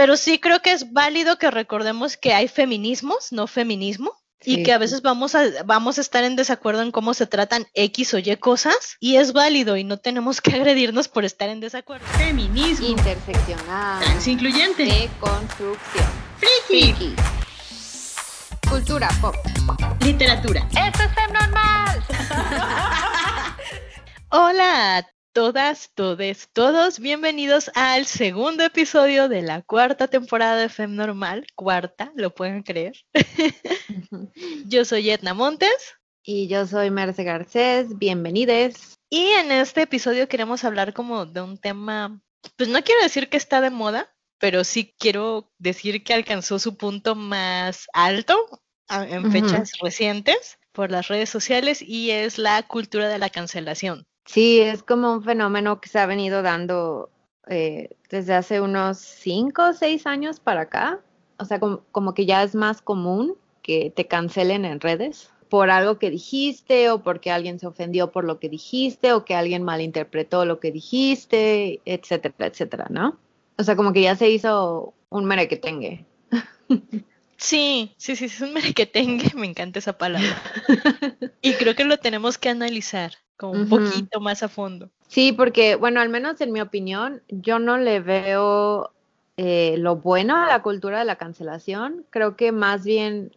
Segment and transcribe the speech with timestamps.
[0.00, 4.16] Pero sí creo que es válido que recordemos que hay feminismos, no feminismo.
[4.42, 7.66] Y que a veces vamos a, vamos a estar en desacuerdo en cómo se tratan
[7.74, 11.60] X o Y cosas, y es válido y no tenemos que agredirnos por estar en
[11.60, 12.06] desacuerdo.
[12.16, 12.86] Feminismo.
[12.86, 14.02] Interseccional.
[14.02, 14.84] Transincluyente.
[14.86, 16.06] Deconstrucción.
[16.38, 16.94] Friki.
[16.94, 17.14] Friki.
[18.70, 19.36] Cultura pop.
[20.00, 20.66] Literatura.
[20.70, 22.02] ¡Esto es Normal!
[24.30, 31.46] Hola todas, todes, todos, bienvenidos al segundo episodio de la cuarta temporada de Fem Normal.
[31.54, 32.94] Cuarta, lo pueden creer.
[34.66, 35.94] Yo soy Edna Montes.
[36.22, 38.98] Y yo soy Merce Garcés, bienvenides.
[39.08, 42.20] Y en este episodio queremos hablar como de un tema,
[42.56, 46.76] pues no quiero decir que está de moda, pero sí quiero decir que alcanzó su
[46.76, 48.36] punto más alto
[48.88, 54.06] en fechas recientes por las redes sociales y es la cultura de la cancelación.
[54.32, 57.10] Sí, es como un fenómeno que se ha venido dando
[57.48, 61.00] eh, desde hace unos cinco o seis años para acá.
[61.36, 65.68] O sea, como, como que ya es más común que te cancelen en redes por
[65.68, 69.64] algo que dijiste o porque alguien se ofendió por lo que dijiste o que alguien
[69.64, 73.18] malinterpretó lo que dijiste, etcétera, etcétera, ¿no?
[73.58, 76.06] O sea, como que ya se hizo un merequetengue.
[77.42, 80.40] Sí, sí, sí, es un merequetengue, me encanta esa palabra.
[81.40, 84.90] Y creo que lo tenemos que analizar como un poquito más a fondo.
[85.08, 88.92] Sí, porque, bueno, al menos en mi opinión, yo no le veo
[89.38, 92.04] eh, lo bueno a la cultura de la cancelación.
[92.10, 93.34] Creo que más bien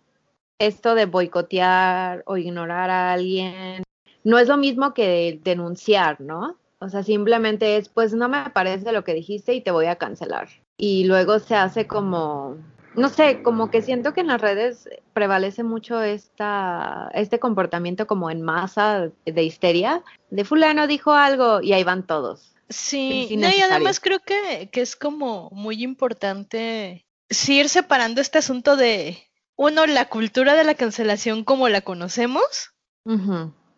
[0.60, 3.84] esto de boicotear o ignorar a alguien
[4.26, 6.58] no es lo mismo que denunciar, ¿no?
[6.80, 9.96] O sea, simplemente es, pues no me parece lo que dijiste y te voy a
[9.96, 10.50] cancelar.
[10.76, 12.58] Y luego se hace como,
[12.96, 18.30] no sé, como que siento que en las redes prevalece mucho esta, este comportamiento como
[18.30, 22.54] en masa de histeria, de fulano dijo algo y ahí van todos.
[22.70, 28.38] Sí, no, y además creo que, que es como muy importante sí ir separando este
[28.38, 29.18] asunto de,
[29.56, 32.74] uno, la cultura de la cancelación como la conocemos,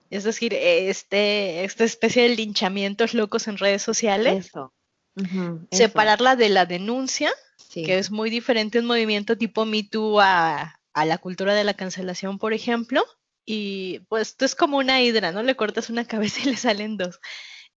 [0.10, 4.74] es decir, este, esta especie de linchamientos locos en redes sociales, Eso.
[5.16, 7.84] ujú, eso, separarla de la denuncia, sí.
[7.84, 11.74] que es muy diferente un movimiento tipo Me Too a, a la cultura de la
[11.74, 13.04] cancelación, por ejemplo.
[13.46, 15.44] Y pues esto es como una hidra, ¿no?
[15.44, 17.20] Le cortas una cabeza y le salen dos.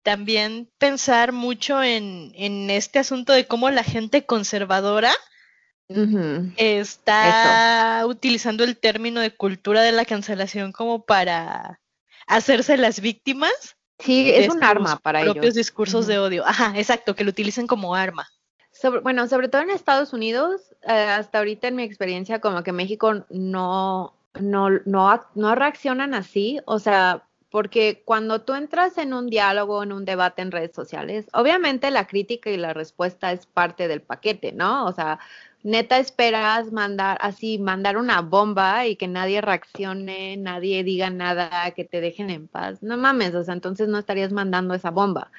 [0.03, 5.13] También pensar mucho en, en este asunto de cómo la gente conservadora
[6.57, 11.81] está utilizando el término de cultura de la cancelación como para
[12.27, 15.55] hacerse las víctimas Sí, es un arma para propios ellos.
[15.55, 16.09] discursos Ujú.
[16.13, 16.47] de odio.
[16.47, 18.29] Ajá, exacto, que lo utilicen como arma.
[18.81, 22.73] Sobre- bueno, sobre todo en Estados Unidos, eh, hasta ahorita en mi experiencia, como que
[22.73, 29.29] México no, no, no, no reaccionan así, o sea, porque cuando tú entras en un
[29.29, 33.89] diálogo, en un debate en redes sociales, obviamente la crítica y la respuesta es parte
[33.89, 34.85] del paquete, ¿no?
[34.85, 35.21] O sea,
[35.63, 41.85] neta esperas mandar así, mandar una bomba y que nadie reaccione, nadie diga nada, que
[41.87, 42.83] te dejen en paz.
[42.83, 45.31] No mames, o sea, entonces no estarías mandando esa bomba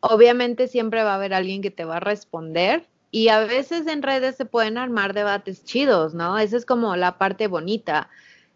[0.00, 4.02] obviamente siempre va a haber alguien que te va a responder y a veces en
[4.02, 6.38] redes se pueden armar debates chidos, ¿no?
[6.38, 8.10] Esa es como la parte bonita.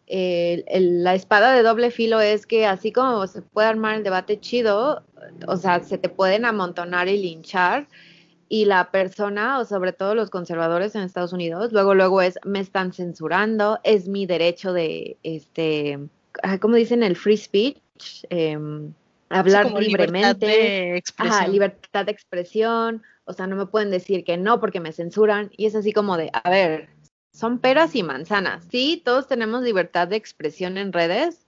[0.08, 5.02] La espada de doble filo es que así como se puede armar el debate chido,
[5.46, 7.88] o sea, se te pueden amontonar y linchar
[8.50, 12.60] y la persona, o sobre todo los conservadores en Estados Unidos, luego, luego es, me
[12.60, 15.98] están censurando, es mi derecho de, este,
[16.42, 17.02] ah, ¿cómo dicen?
[17.02, 18.26] El free speech,
[19.34, 20.46] Sí, hablar como libertad libremente.
[20.46, 21.52] de Ajá, expresión.
[21.52, 25.66] libertad de expresión, o sea, no me pueden decir que no porque me censuran, y
[25.66, 26.88] es así como de, a ver,
[27.32, 28.64] son peras y manzanas.
[28.70, 31.46] Sí, todos tenemos libertad de expresión en redes,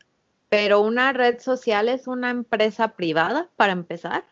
[0.49, 4.25] pero una red social es una empresa privada, para empezar.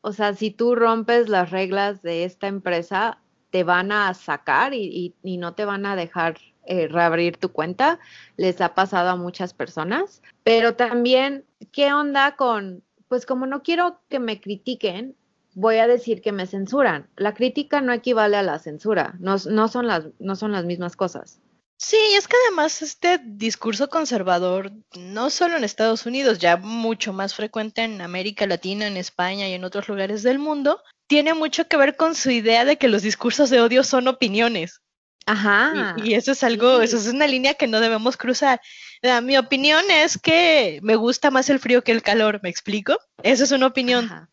[0.00, 3.18] O sea, si tú rompes las reglas de esta empresa,
[3.50, 7.50] te van a sacar y, y- y no te van a dejar eh, reabrir tu
[7.52, 7.98] cuenta.
[8.36, 10.22] Les ha pasado a muchas personas.
[10.42, 15.16] Pero también, ¿qué onda con, pues como no quiero que me critiquen,
[15.54, 17.08] voy a decir que me censuran?
[17.16, 20.96] La crítica no equivale a la censura, no, no, son, las, no son las mismas
[20.96, 21.40] cosas.
[21.78, 27.34] Sí, es que además este discurso conservador, no solo en Estados Unidos, ya mucho más
[27.34, 31.76] frecuente en América Latina, en España y en otros lugares del mundo, tiene mucho que
[31.76, 34.80] ver con su idea de que los discursos de odio son opiniones.
[35.26, 35.96] Ajá.
[35.98, 36.84] Y, y eso es algo, sí.
[36.84, 38.60] eso es una línea que no debemos cruzar.
[39.02, 42.98] Ah, mi opinión es que me gusta más el frío que el calor, ¿me explico?
[43.22, 44.06] Eso es una opinión.
[44.06, 44.30] Ajá.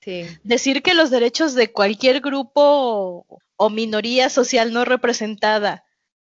[0.00, 0.26] Sí.
[0.42, 3.24] Decir que los derechos de cualquier grupo
[3.56, 5.84] o, minoría social no representada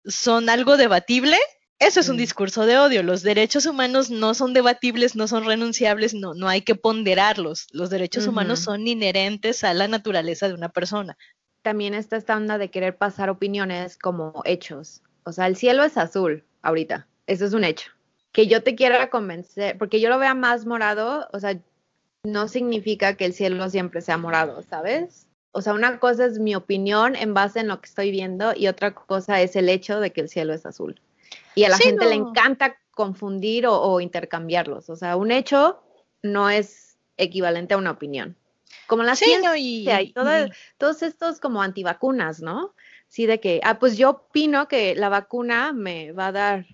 [0.04, 1.36] son algo debatible,
[1.78, 2.18] eso es un Mm.
[2.18, 3.02] discurso de odio.
[3.04, 7.68] Los derechos humanos no son debatibles, no son renunciables, no, no hay que ponderarlos.
[7.70, 11.16] Los derechos humanos son inherentes a la naturaleza de una persona.
[11.62, 15.02] también está esta onda de querer pasar opiniones como hechos.
[15.24, 17.90] O sea, el cielo es azul ahorita, eso es un hecho.
[18.32, 21.58] Que yo te quiera convencer, porque yo lo vea más morado, o sea,
[22.24, 25.26] no significa que el cielo siempre sea morado, ¿sabes?
[25.52, 28.68] O sea, una cosa es mi opinión en base en lo que estoy viendo y
[28.68, 31.00] otra cosa es el hecho de que el cielo es azul.
[31.54, 32.28] Y a la Sí, gente le no.
[32.28, 34.90] encanta confundir o, o intercambiarlos.
[34.90, 35.82] O sea, un hecho
[36.22, 38.36] no es equivalente a una opinión.
[38.86, 40.14] Como la Sí, ciencia no, y, y-
[40.78, 42.74] todos estos como antivacunas, ¿no?
[43.08, 46.66] Sí, de que, ah, pues yo opino que la vacuna me va a dar,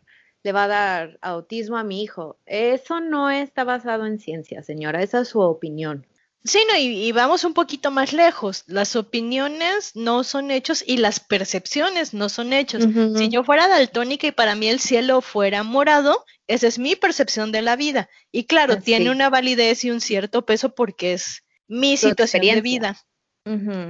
[0.47, 2.39] le va a dar autismo a mi hijo.
[2.47, 6.07] Eso no está basado en ciencia, señora, esa es su opinión.
[6.45, 8.63] Sí, no, y, y vamos un poquito más lejos.
[8.69, 12.85] Las opiniones no son hechos y las percepciones no son hechos.
[13.17, 17.51] Si yo fuera daltónica y para mí el cielo fuera morado, esa es mi percepción
[17.51, 18.09] de la vida.
[18.31, 22.61] Y claro, tiene una validez y un cierto peso porque es mi Tu situación de
[22.61, 22.97] vida.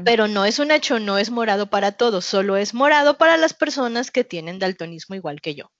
[0.06, 3.52] Pero no es un hecho, no es morado para todos, solo es morado para las
[3.52, 5.70] personas que tienen daltonismo igual que yo.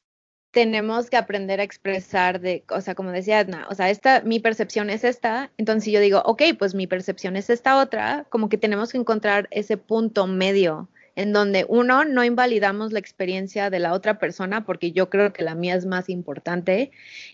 [0.57, 4.41] Tenemos que aprender a expresar de, o sea, como decía Edna, o sea, esta, mi
[4.41, 8.49] percepción es esta, entonces si yo digo, ok, pues mi percepción es esta otra, como
[8.49, 13.81] que tenemos que encontrar ese punto medio en donde uno, no invalidamos la experiencia de
[13.81, 16.91] la otra persona porque yo creo que la mía es más importante,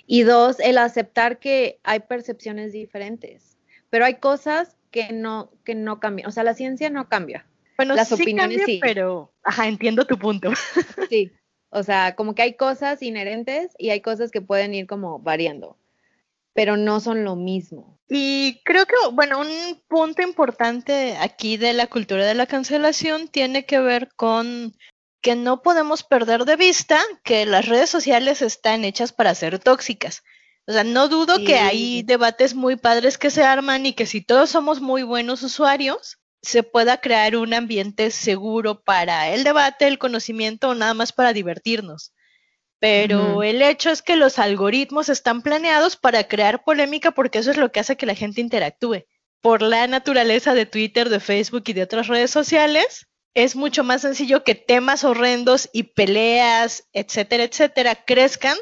[0.09, 3.57] y dos, el aceptar que hay percepciones diferentes,
[3.89, 7.47] pero hay cosas que no, que no cambian, o sea, la ciencia no cambia.
[7.77, 8.81] Bueno, Las sí opiniones cambia, sí.
[8.83, 10.51] pero, ajá, entiendo tu punto.
[11.09, 11.31] Sí,
[11.73, 15.79] o sea, como que hay cosas inherentes y hay cosas que pueden ir como variando,
[16.53, 17.99] pero no son lo mismo.
[18.09, 23.65] Y creo que, bueno, un punto importante aquí de la cultura de la cancelación tiene
[23.65, 24.77] que ver con
[25.23, 30.23] que no podemos perder de vista que las redes sociales están hechas para ser tóxicas.
[30.67, 32.03] O sea, no dudo que hay Sí.
[32.03, 36.65] debates muy padres que se arman y que si todos somos muy buenos usuarios, se
[36.65, 42.13] pueda crear un ambiente seguro para el debate, el conocimiento o nada más para divertirnos.
[42.81, 47.57] Pero el hecho es que los algoritmos están planeados para crear polémica porque eso es
[47.57, 49.05] lo que hace que la gente interactúe.
[49.41, 54.03] Por la naturaleza de Twitter, de Facebook y de otras redes sociales, es mucho más
[54.03, 58.59] sencillo que temas horrendos y peleas, etcétera, etcétera, crezcan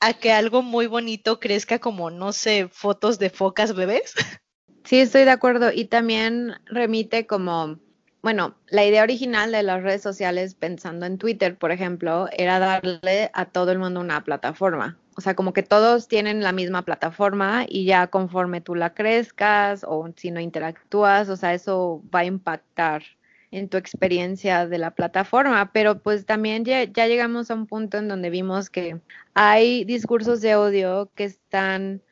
[0.00, 4.12] a que algo muy bonito crezca como, no sé, fotos de focas bebés.
[4.84, 5.72] Sí, estoy de acuerdo.
[5.72, 7.78] Y también remite como,
[8.22, 13.30] bueno, la idea original de las redes sociales, pensando en Twitter, por ejemplo, era darle
[13.32, 14.98] a todo el mundo una plataforma.
[15.16, 19.84] O sea, como que todos tienen la misma plataforma y ya conforme tú la crezcas
[19.88, 23.04] o si no interactúas, o sea, eso va a impactar
[23.52, 27.98] en tu experiencia de la plataforma, pero pues también ya, ya llegamos a un punto
[27.98, 29.00] en donde vimos que
[29.34, 32.02] hay discursos de odio que están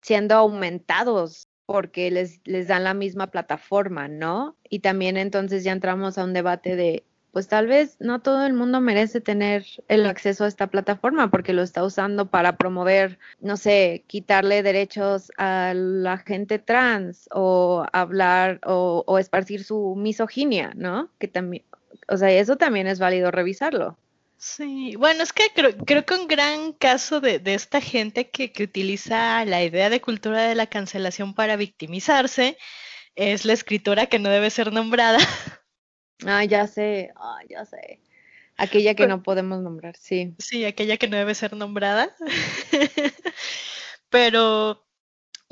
[0.00, 4.56] siendo aumentados porque les, les dan la misma plataforma, ¿no?
[4.68, 8.52] Y también entonces ya entramos a un debate de, pues tal vez no todo el
[8.54, 13.56] mundo merece tener el acceso a esta plataforma porque lo está usando para promover, no
[13.56, 21.10] sé, quitarle derechos a la gente trans o hablar o, o esparcir su misoginia, ¿no?
[21.18, 21.64] Que también,
[22.08, 23.98] o sea, eso también es válido revisarlo.
[24.36, 28.52] Sí, bueno, es que creo, creo que un gran caso de, de esta gente que,
[28.52, 32.58] que utiliza la idea de cultura de la cancelación para victimizarse
[33.14, 35.18] es la escritora que no debe ser nombrada.
[36.26, 38.00] Ah, ya sé, ah, ya sé.
[38.56, 40.32] Aquella que Pero- no podemos nombrar, sí.
[40.38, 42.14] Sí, aquella que no debe ser nombrada.
[44.08, 44.86] Pero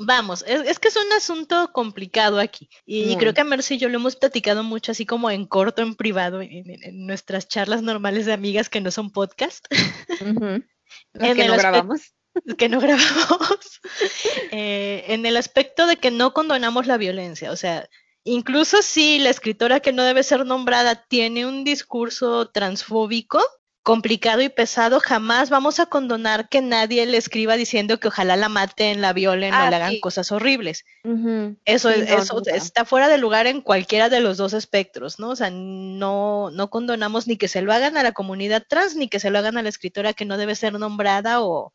[0.05, 2.69] vamos, es, es que es un asunto complicado aquí.
[2.85, 5.95] Y creo que Mercy y yo lo hemos platicado mucho, así como en corto, en
[5.95, 6.65] privado, en,
[7.05, 9.65] nuestras charlas normales de amigas que no son podcast.
[11.13, 12.13] En que no grabamos.
[12.57, 13.81] que no grabamos,
[14.51, 17.51] eh, en el aspecto de que no condonamos la violencia.
[17.51, 17.89] O sea,
[18.23, 23.41] incluso si la escritora que no debe ser nombrada tiene un discurso transfóbico,
[23.83, 28.47] complicado y pesado, jamás vamos a condonar que nadie le escriba diciendo que ojalá la
[28.47, 29.99] maten, la violen o Ah, le hagan sí.
[29.99, 30.85] cosas horribles.
[31.65, 32.51] Eso, Sí, es- no, eso nunca.
[32.55, 35.31] está fuera de lugar en cualquiera de los dos espectros, ¿no?
[35.31, 39.09] O sea, no, no condonamos ni que se lo hagan a la comunidad trans, ni
[39.09, 41.73] que se lo hagan a la escritora que no debe ser nombrada o,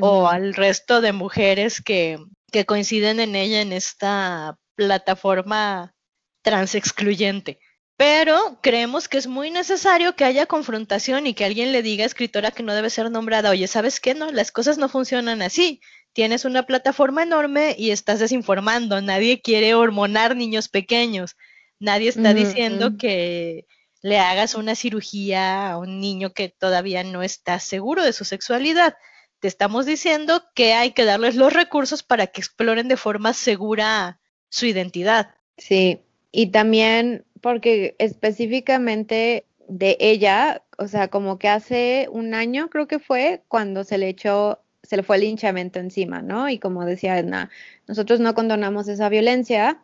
[0.00, 2.18] o al resto de mujeres que,
[2.50, 5.94] que coinciden en ella en esta plataforma
[6.42, 7.58] trans excluyente.
[7.98, 12.06] Pero creemos que es muy necesario que haya confrontación y que alguien le diga a
[12.06, 14.14] escritora que no debe ser nombrada, oye, ¿sabes qué?
[14.14, 15.80] No, las cosas no funcionan así.
[16.12, 19.02] Tienes una plataforma enorme y estás desinformando.
[19.02, 21.34] Nadie quiere hormonar niños pequeños.
[21.80, 23.66] Nadie está diciendo que
[24.00, 28.94] le hagas una cirugía a un niño que todavía no está seguro de su sexualidad.
[29.40, 34.20] Te estamos diciendo que hay que darles los recursos para que exploren de forma segura
[34.50, 35.34] su identidad.
[35.56, 36.00] Sí,
[36.30, 42.98] y también porque específicamente de ella, o sea, como que hace un año creo que
[42.98, 46.48] fue cuando se le echó, se le fue el linchamiento encima, ¿no?
[46.48, 47.50] Y como decía Edna,
[47.86, 49.80] nosotros no condonamos esa violencia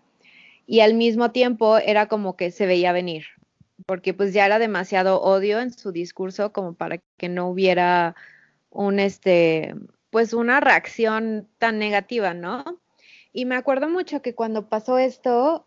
[0.67, 3.27] y al mismo tiempo era como que se veía venir,
[3.87, 8.17] porque pues ya era demasiado odio en su discurso como para que no hubiera
[8.71, 9.75] un este,
[10.11, 12.65] pues una reacción tan negativa, ¿no?
[13.33, 15.67] Y me acuerdo mucho que cuando pasó esto,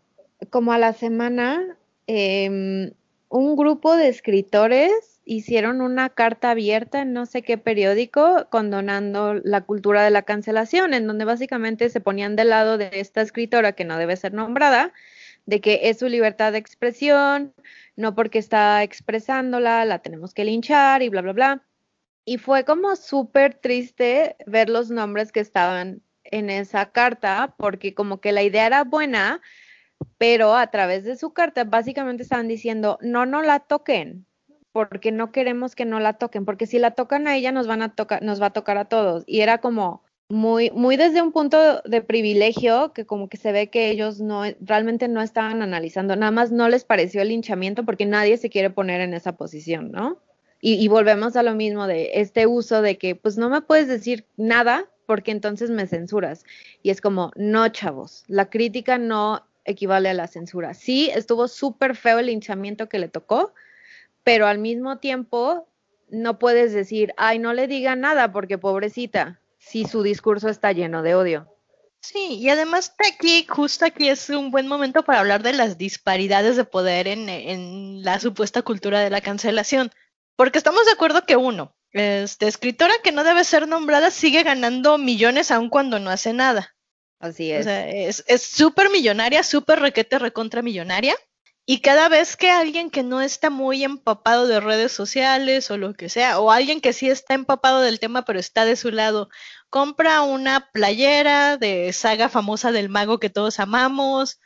[0.50, 1.77] como a la semana,
[2.08, 2.92] em,
[3.28, 9.60] un grupo de escritores hicieron una carta abierta en no sé qué periódico condonando la
[9.60, 13.84] cultura de la cancelación, en donde básicamente se ponían del lado de esta escritora que
[13.84, 14.94] no debe ser nombrada,
[15.44, 17.54] de que es su libertad de expresión,
[17.94, 21.62] no porque está expresándola, la tenemos que linchar y bla, bla, bla.
[22.24, 28.20] Y fue como súper triste ver los nombres que estaban en esa carta, porque como
[28.20, 29.42] que la idea era buena,
[30.18, 34.26] pero a través de su carta básicamente estaban diciendo, no, no la toquen,
[34.72, 37.82] porque no queremos que no la toquen, porque si la tocan a ella nos van
[37.82, 39.24] a tocar, nos va a tocar a todos.
[39.26, 43.70] Y era como muy, muy desde un punto de privilegio, que como que se ve
[43.70, 48.06] que ellos no, realmente no estaban analizando, nada más no les pareció el linchamiento porque
[48.06, 50.18] nadie se quiere poner en esa posición, ¿no?
[50.60, 53.88] Y, y volvemos a lo mismo de este uso de que pues no me puedes
[53.88, 56.44] decir nada porque entonces me censuras.
[56.82, 60.74] Y es como, no, chavos, la crítica no equivale a la censura.
[60.74, 63.52] Sí, estuvo súper feo el linchamiento que le tocó,
[64.24, 65.68] pero al mismo tiempo
[66.08, 71.02] no puedes decir, ay, no le diga nada porque pobrecita, si su discurso está lleno
[71.02, 71.54] de odio.
[72.00, 76.56] Sí, y además aquí, justo aquí es un buen momento para hablar de las disparidades
[76.56, 79.90] de poder en, en la supuesta cultura de la cancelación.
[80.36, 84.98] Porque estamos de acuerdo que uno, este, escritora que no debe ser nombrada sigue ganando
[84.98, 86.76] millones aun cuando no hace nada.
[87.20, 87.60] Así es.
[87.60, 91.16] O sea, es súper millonaria, súper requete recontra millonaria.
[91.70, 95.92] Y cada vez que alguien que no está muy empapado de redes sociales o lo
[95.92, 99.28] que sea, o alguien que sí está empapado del tema pero está de su lado,
[99.68, 104.40] compra una playera de saga famosa del mago que todos amamos,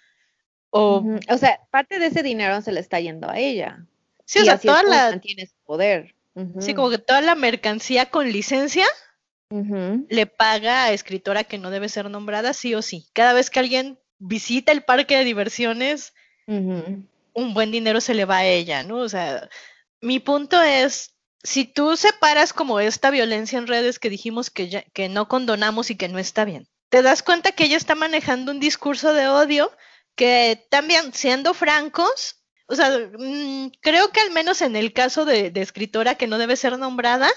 [0.70, 0.98] o...
[0.98, 1.34] Uh -huh.
[1.34, 3.86] O sea, parte de ese dinero se le está yendo a ella.
[4.24, 5.10] Sí, o sea, toda la...
[5.10, 6.16] Mantiene su poder.
[6.34, 6.60] Uh -huh.
[6.60, 8.86] Sí, como que toda la mercancía con licencia
[9.52, 10.06] uh -huh.
[10.08, 13.06] le paga a escritora que no debe ser nombrada, sí o sí.
[13.12, 16.14] Cada vez que alguien visita el parque de diversiones,
[16.46, 18.98] un buen dinero se le va a ella, ¿no?
[18.98, 19.48] O sea,
[20.00, 24.82] mi punto es, si tú separas como esta violencia en redes que dijimos que, ya,
[24.92, 28.52] que no condonamos y que no está bien, te das cuenta que ella está manejando
[28.52, 29.72] un discurso de odio
[30.14, 35.50] que también, siendo francos, o sea, mmm, creo que al menos en el caso de,
[35.50, 37.30] de escritora que no debe ser nombrada,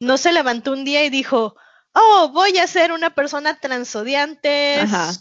[0.00, 1.54] no se levantó un día y dijo,
[1.92, 4.78] oh, voy a ser una persona transodiante,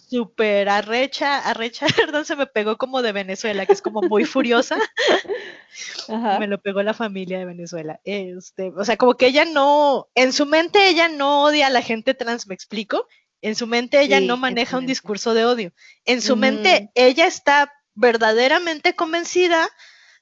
[0.09, 4.77] súper arrecha, arrecha, perdón, se me pegó como de Venezuela, que es como muy furiosa.
[6.07, 6.39] Ajá.
[6.39, 7.99] Me lo pegó la familia de Venezuela.
[8.03, 11.81] Este, o sea, como que ella no, en su mente ella no odia a la
[11.81, 13.07] gente trans, ¿me explico?
[13.41, 15.73] En su mente ella sí, no maneja un discurso de odio.
[16.05, 16.39] En su mm.
[16.39, 19.69] mente ella está verdaderamente convencida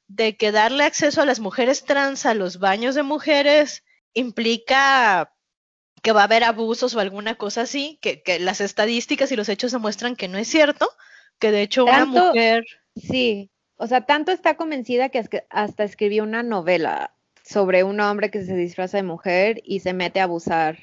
[0.07, 3.83] de que darle acceso a las mujeres trans a los baños de mujeres
[4.17, 5.33] implica
[6.01, 9.49] que va a haber abusos o alguna cosa así, que, que, las estadísticas y los
[9.49, 10.89] hechos demuestran que no es cierto,
[11.39, 12.65] que de hecho tanto, una mujer...
[12.95, 18.43] Sí, o sea, tanto está convencida que hasta escribió una novela sobre un hombre que
[18.43, 20.77] se disfraza de mujer y se mete a abusar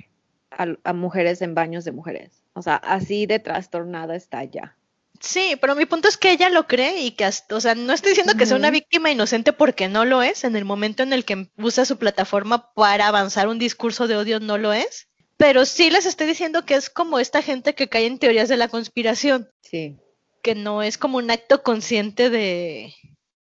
[0.51, 2.45] a, a mujeres en baños de mujeres.
[2.53, 4.77] O sea, así de trastornada está ya.
[5.21, 7.93] Sí, pero mi punto es que ella lo cree y que, hasta, o sea, no
[7.93, 11.13] estoy diciendo que sea una víctima inocente porque no lo es, en el momento en
[11.13, 15.65] el que usa su plataforma para avanzar un discurso de odio no lo es, pero
[15.65, 18.69] sí les estoy diciendo que es como esta gente que cae en teorías de la
[18.69, 19.51] conspiración.
[19.63, 19.97] Sí.
[20.43, 22.93] Que no es como un acto consciente de...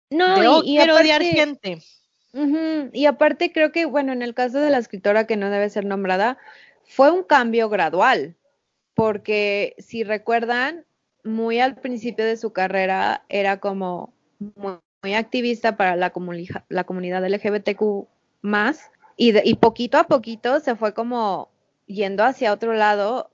[0.09, 1.83] No, de, oh, y, y quiero aparte, odiar gente.
[2.33, 5.51] Uh -huh, y aparte creo que, bueno, en el caso de la escritora que no
[5.51, 6.39] debe ser nombrada,
[6.87, 8.37] fue un cambio gradual,
[8.95, 10.87] porque si recuerdan,
[11.27, 14.79] muy al principio de su carrera era como muy,
[15.15, 18.09] activista para la, comuni la, comunidad LGBTQ
[18.43, 21.51] más y, y poquito a poquito se fue como
[21.87, 23.31] yendo hacia otro lado,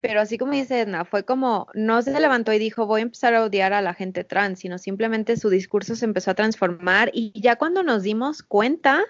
[0.00, 3.34] pero así como dice Edna, fue como no se levantó y dijo voy a empezar
[3.34, 7.32] a odiar a la gente trans, sino simplemente su discurso se empezó a transformar y
[7.40, 9.02] ya cuando nos dimos cuenta,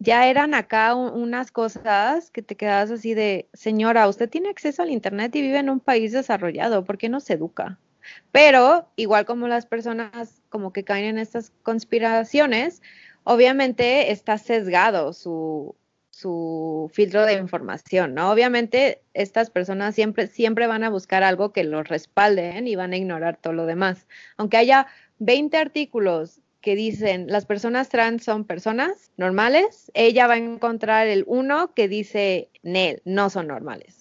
[0.00, 4.82] ya eran acá un, unas cosas que te quedabas así de, señora, usted tiene acceso
[4.82, 7.78] al Internet y vive en un país desarrollado, ¿por qué no se educa?
[8.32, 12.82] Pero, igual como las personas como que caen en estas conspiraciones,
[13.24, 15.76] obviamente está sesgado su,
[16.10, 18.30] su filtro de información, ¿no?
[18.30, 22.96] Obviamente estas personas siempre, siempre van a buscar algo que los respalden y van a
[22.96, 24.06] ignorar todo lo demás.
[24.38, 24.86] Aunque haya
[25.18, 31.24] 20 artículos que dicen las personas trans son personas normales, ella va a encontrar el
[31.26, 34.00] uno que dice Nel, no son normales.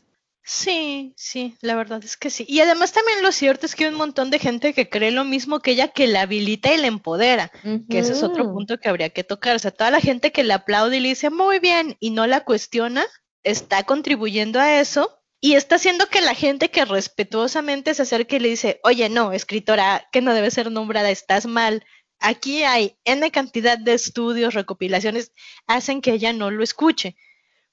[0.52, 2.44] Sí, sí, la verdad es que sí.
[2.50, 5.24] Y además también lo cierto es que hay un montón de gente que cree lo
[5.24, 7.52] mismo que ella, que la habilita y la empodera,
[7.88, 9.56] que ese es otro punto que habría que tocar.
[9.56, 12.26] O sea, toda la gente que le aplaude y le dice muy bien y no
[12.26, 13.06] la cuestiona,
[13.44, 18.40] está contribuyendo a eso y está haciendo que la gente que respetuosamente se acerque y
[18.40, 21.86] le dice, oye, no, escritora, que no debe ser nombrada, estás mal.
[22.20, 25.32] Aquí hay N cantidad de estudios, recopilaciones,
[25.68, 27.16] hacen que ella no lo escuche.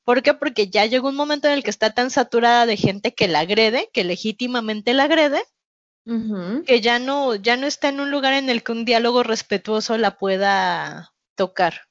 [0.04, 0.34] ¿Por qué?
[0.34, 3.40] Porque ya llegó un momento en el que está tan saturada de gente que la
[3.40, 5.42] agrede, que legítimamente la agrede,
[6.64, 9.98] que ya no, ya no está en un lugar en el que un diálogo respetuoso
[9.98, 11.82] la pueda tocar.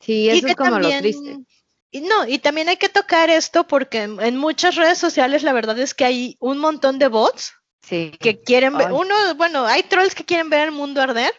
[0.00, 1.40] Sí, eso es como lo triste.
[1.90, 5.52] Y no, y también hay que tocar esto porque en, en muchas redes sociales la
[5.52, 8.12] verdad es que hay un montón de bots Sí.
[8.20, 8.94] que quieren ver, Ay.
[8.94, 11.32] uno, bueno, hay trolls que quieren ver el mundo arder,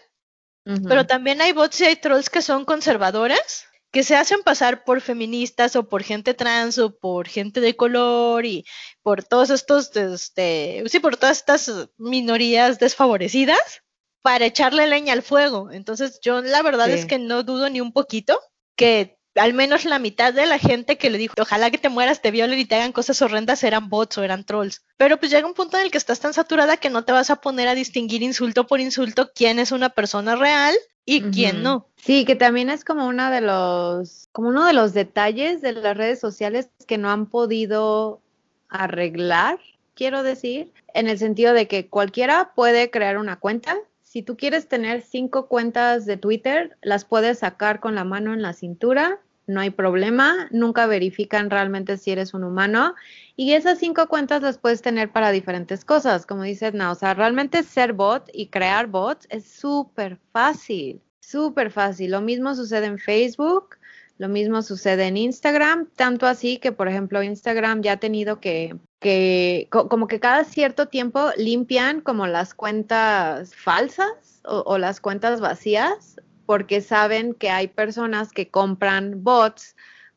[0.88, 5.02] Pero también hay bots y hay trolls que son conservadores, que se hacen pasar por
[5.02, 8.66] feministas o por gente trans o por gente de color y
[9.02, 13.82] por todos estos, este, sí, por todas estas minorías desfavorecidas
[14.22, 15.72] para echarle leña al fuego.
[15.72, 18.40] Entonces yo la verdad es que no dudo ni un poquito
[18.76, 22.22] que al menos la mitad de la gente que le dijo, ojalá que te mueras,
[22.22, 24.84] te violen y te hagan cosas horrendas, eran bots o eran trolls.
[24.98, 27.30] Pero pues llega un punto en el que estás tan saturada que no te vas
[27.30, 31.88] a poner a distinguir insulto por insulto quién es una persona real y quién no.
[31.96, 35.98] Sí, que también es como uno de los, como uno de los detalles de las
[35.98, 38.22] redes sociales que no han podido
[38.70, 39.60] arreglar,
[39.96, 43.76] quiero decir, en el sentido de que cualquiera puede crear una cuenta.
[44.10, 48.42] Si tú quieres tener cinco cuentas de Twitter, las puedes sacar con la mano en
[48.42, 52.96] la cintura, no hay problema, nunca verifican realmente si eres un humano
[53.36, 57.14] y esas cinco cuentas las puedes tener para diferentes cosas, como dice Edna, o sea,
[57.14, 62.10] realmente ser bot y crear bots es súper fácil, súper fácil.
[62.10, 63.78] Lo mismo sucede en Facebook,
[64.20, 68.76] lo mismo sucede en Instagram, tanto así que, por ejemplo, Instagram ya ha tenido que,
[69.00, 75.40] que co- como que cada cierto tiempo limpian como las cuentas falsas o las cuentas
[75.40, 79.76] vacías, porque saben que hay personas que compran bots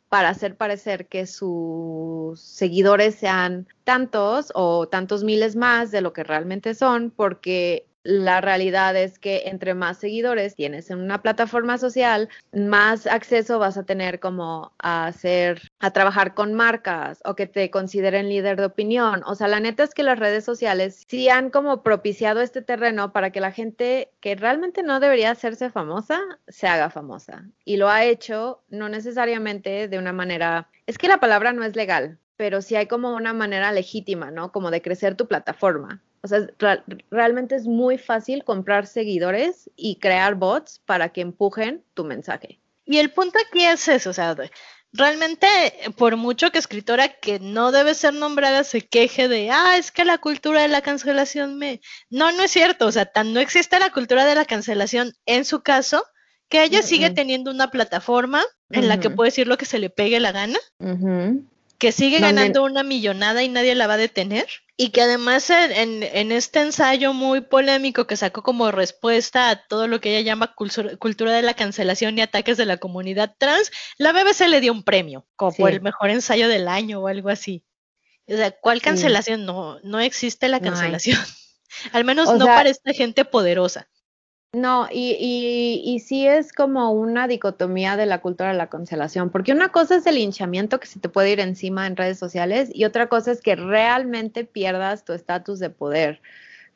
[0.09, 6.24] para hacer parecer que sus seguidores sean tantos o tantos miles más de lo que
[6.24, 12.29] realmente son, porque la realidad es que entre más seguidores tienes en una plataforma social,
[12.53, 17.71] más acceso vas a tener como a hacer, a trabajar con marcas o que te
[17.71, 19.23] consideren líder de opinión.
[19.27, 23.12] O sea, la neta es que las redes sociales sí han como propiciado este terreno
[23.12, 27.45] para que la gente que realmente no debería hacerse famosa se haga famosa.
[27.65, 31.77] Y lo ha hecho no necesariamente de una manera, es que la palabra no es
[31.77, 34.51] legal, pero sí hay como una manera legítima, ¿no?
[34.53, 36.03] Como de crecer tu plataforma.
[36.22, 36.46] O sea,
[37.11, 42.61] realmente es muy fácil comprar seguidores y crear bots para que empujen tu mensaje.
[42.85, 44.37] Y el punto aquí es eso, o sea,
[44.92, 45.48] realmente
[45.96, 50.04] por mucho que escritora que no debe ser nombrada se queje de, ah, es que
[50.04, 51.80] la cultura de la cancelación me...
[52.11, 55.44] No, no es cierto, o sea, tan no existe la cultura de la cancelación en
[55.44, 56.04] su caso,
[56.48, 59.88] que ella sigue teniendo una plataforma en la que puede decir lo que se le
[59.88, 60.58] pegue la gana.
[61.83, 64.47] Que sigue Donde- ganando una millonada y nadie la va a detener.
[64.77, 70.01] Y que además en, este ensayo muy polémico que sacó como respuesta a todo lo
[70.01, 74.47] que ella llama cultura, de la cancelación y ataques de la comunidad trans, la BBC
[74.49, 75.62] le dio un premio, como Sí.
[75.75, 77.64] el mejor ensayo del año o algo así.
[78.29, 78.85] O sea, ¿cuál Sí.
[78.85, 79.45] cancelación?
[79.45, 81.18] No, no existe la No cancelación.
[81.92, 83.88] Al menos O no sea- para esta gente poderosa.
[84.55, 89.31] No, y, y, y sí es como una dicotomía de la cultura de la cancelación,
[89.31, 92.69] porque una cosa es el linchamiento que se te puede ir encima en redes sociales
[92.71, 96.21] y otra cosa es que realmente pierdas tu estatus de poder.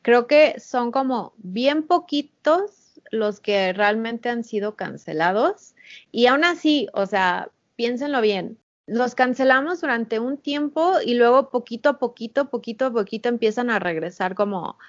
[0.01, 5.75] Creo que son como bien poquitos los que realmente han sido cancelados
[6.11, 11.89] y aún así, o sea, piénsenlo bien, los cancelamos durante un tiempo y luego poquito
[11.89, 14.79] a poquito, poquito a poquito empiezan a regresar como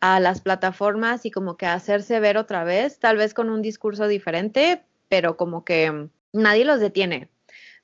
[0.00, 4.06] a las plataformas y como que hacerse ver otra vez, tal vez con un discurso
[4.06, 7.28] diferente, pero como que nadie los detiene.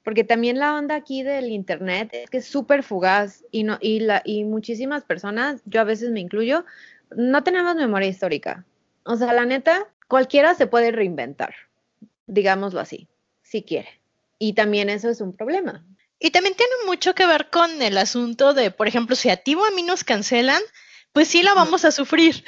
[0.03, 4.01] Porque también la onda aquí del internet es que es súper fugaz y no y
[4.01, 6.65] la y muchísimas personas, yo a veces me incluyo,
[7.17, 8.65] no tenemos memoria histórica.
[9.05, 11.55] O sea, la neta, cualquiera se puede reinventar,
[12.27, 13.09] digámoslo así,
[13.43, 14.01] si quiere.
[14.39, 15.85] Y también eso es un problema.
[16.19, 19.55] Y también tiene mucho que ver con el asunto de, por ejemplo, si a ti
[19.55, 20.63] a mí nos cancelan,
[21.15, 22.45] pues sí la vamos a sufrir.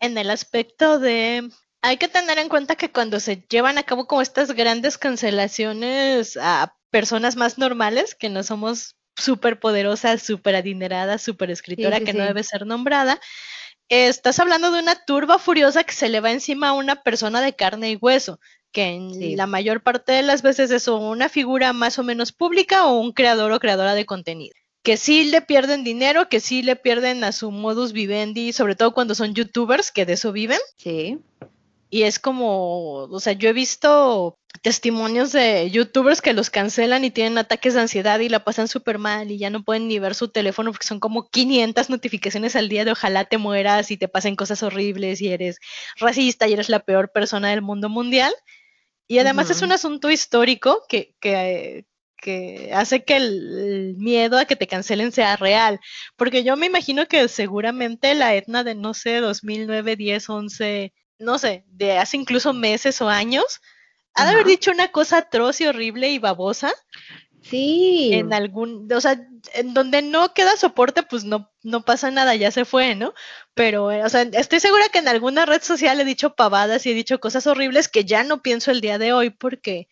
[0.00, 1.48] En el aspecto de
[1.80, 6.36] hay que tener en cuenta que cuando se llevan a cabo como estas grandes cancelaciones
[6.36, 12.12] a personas más normales, que no somos súper poderosas, súper adineradas, súper escritora, sí, que
[12.12, 13.20] no debe ser nombrada,
[13.88, 17.54] estás hablando de una turba furiosa que se le va encima a una persona de
[17.54, 18.40] carne y hueso,
[18.72, 19.36] que en Sí.
[19.36, 23.12] la mayor parte de las veces es una figura más o menos pública o un
[23.12, 24.54] creador o creadora de contenido.
[24.84, 28.94] Que sí le pierden dinero, que sí le pierden a su modus vivendi, sobre todo
[28.94, 30.60] cuando son youtubers que de eso viven.
[30.76, 31.18] Sí.
[31.90, 37.10] Y es como, o sea, yo he visto testimonios de youtubers que los cancelan y
[37.10, 40.14] tienen ataques de ansiedad y la pasan súper mal y ya no pueden ni ver
[40.14, 44.08] su teléfono porque son como 500 notificaciones al día de ojalá te mueras y te
[44.08, 45.58] pasen cosas horribles y eres
[45.96, 48.34] racista y eres la peor persona del mundo mundial.
[49.06, 51.84] Y además es un asunto histórico que, que,
[52.24, 55.78] que hace que el, miedo a que te cancelen sea real.
[56.16, 61.38] Porque yo me imagino que seguramente la Etna de, no sé, 2009, 10, 11, no
[61.38, 63.60] sé, de hace incluso meses o años,
[64.14, 66.72] ha de haber dicho una cosa atroz y horrible y babosa
[67.42, 68.10] Sí.
[68.14, 69.20] en algún, o sea,
[69.52, 73.12] en donde no queda soporte, pues no, no pasa nada, ya se fue, ¿no?
[73.52, 76.92] Pero, eh, o sea, estoy segura que en alguna red social he dicho pavadas y
[76.92, 79.88] he dicho cosas horribles que ya no pienso el día de hoy porque,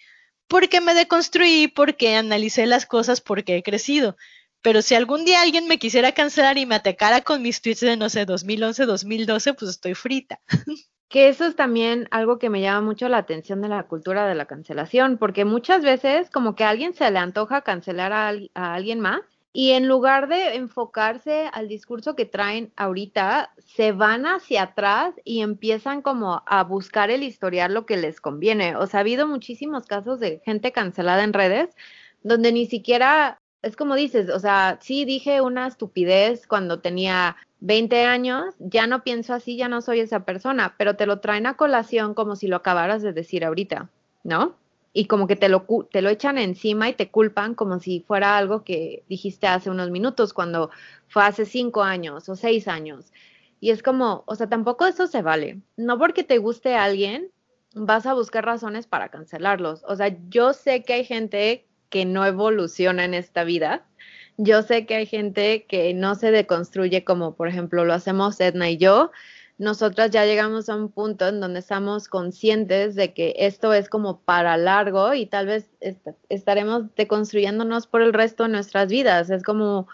[0.52, 4.18] porque me deconstruí, porque analicé las cosas, porque he crecido.
[4.60, 7.96] Pero si algún día alguien me quisiera cancelar y me atacara con mis tweets de,
[7.96, 10.40] no sé, 2011, 2012, pues estoy frita.
[11.08, 14.34] Que eso es también algo que me llama mucho la atención de la cultura de
[14.34, 18.74] la cancelación, porque muchas veces como que a alguien se le antoja cancelar a, a
[18.74, 19.20] alguien más
[19.52, 25.42] y en lugar de enfocarse al discurso que traen ahorita, se van hacia atrás y
[25.42, 28.76] empiezan como a buscar el historial lo que les conviene.
[28.76, 31.76] O sea, ha habido muchísimos casos de gente cancelada en redes
[32.22, 38.04] donde ni siquiera, es como dices, o sea, sí dije una estupidez cuando tenía 20
[38.04, 41.56] años, ya no pienso así, ya no soy esa persona, pero te lo traen a
[41.56, 43.90] colación como si lo acabaras de decir ahorita,
[44.24, 44.56] ¿no?
[44.92, 48.36] Y como que te lo, te lo echan encima y te culpan como si fuera
[48.36, 50.70] algo que dijiste hace unos minutos, cuando
[51.08, 53.12] fue hace cinco años o seis años.
[53.60, 55.60] Y es como, o sea, tampoco eso se vale.
[55.76, 57.30] No porque te guste alguien,
[57.74, 59.84] vas a buscar razones para cancelarlos.
[59.86, 63.86] O sea, yo sé que hay gente que no evoluciona en esta vida.
[64.36, 68.70] Yo sé que hay gente que no se deconstruye como, por ejemplo, lo hacemos Edna
[68.70, 69.10] y yo.
[69.58, 74.20] Nosotras ya llegamos a un punto en donde estamos conscientes de que esto es como
[74.20, 79.30] para largo y tal vez est estaremos deconstruyéndonos por el resto de nuestras vidas.
[79.30, 79.88] Es como,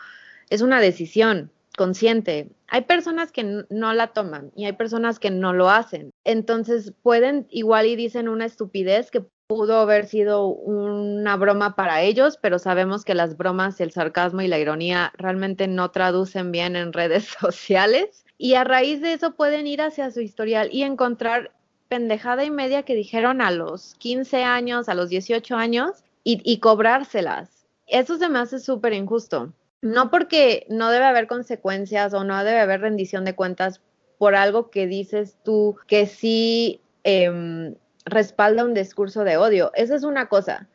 [0.49, 2.51] es una decisión consciente.
[2.69, 6.11] Hay personas que no la toman y hay personas que no lo hacen.
[6.25, 12.39] Entonces pueden igual y dicen una estupidez que pudo haber sido una broma para ellos,
[12.41, 16.93] pero sabemos que las bromas, el sarcasmo y la ironía realmente no traducen bien en
[16.93, 18.27] redes sociales.
[18.39, 21.51] Y a raíz de eso pueden ir hacia su historial y encontrar
[21.89, 27.67] pendejada y media que dijeron a los 15 años, a los 18 años y, cobrárselas.
[27.87, 29.53] Eso se me hace súper injusto.
[29.81, 33.81] No porque no debe haber consecuencias o no debe haber rendición de cuentas
[34.19, 37.75] por algo que dices tú que sí eh,
[38.05, 39.73] respalda un discurso de odio.
[39.75, 40.69] Esa es una cosa.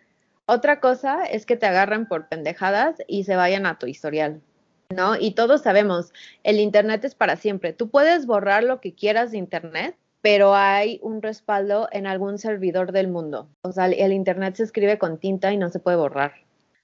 [0.48, 4.42] Otra cosa es que te agarren por pendejadas y se vayan a tu historial.
[4.90, 5.16] ¿No?
[5.20, 6.12] Y todos sabemos,
[6.44, 7.74] el Internet es para siempre.
[7.74, 12.92] Tú puedes borrar lo que quieras de Internet, pero hay un respaldo en algún servidor
[12.92, 13.50] del mundo.
[13.64, 16.34] O sea, el Internet se escribe con tinta y no se puede borrar.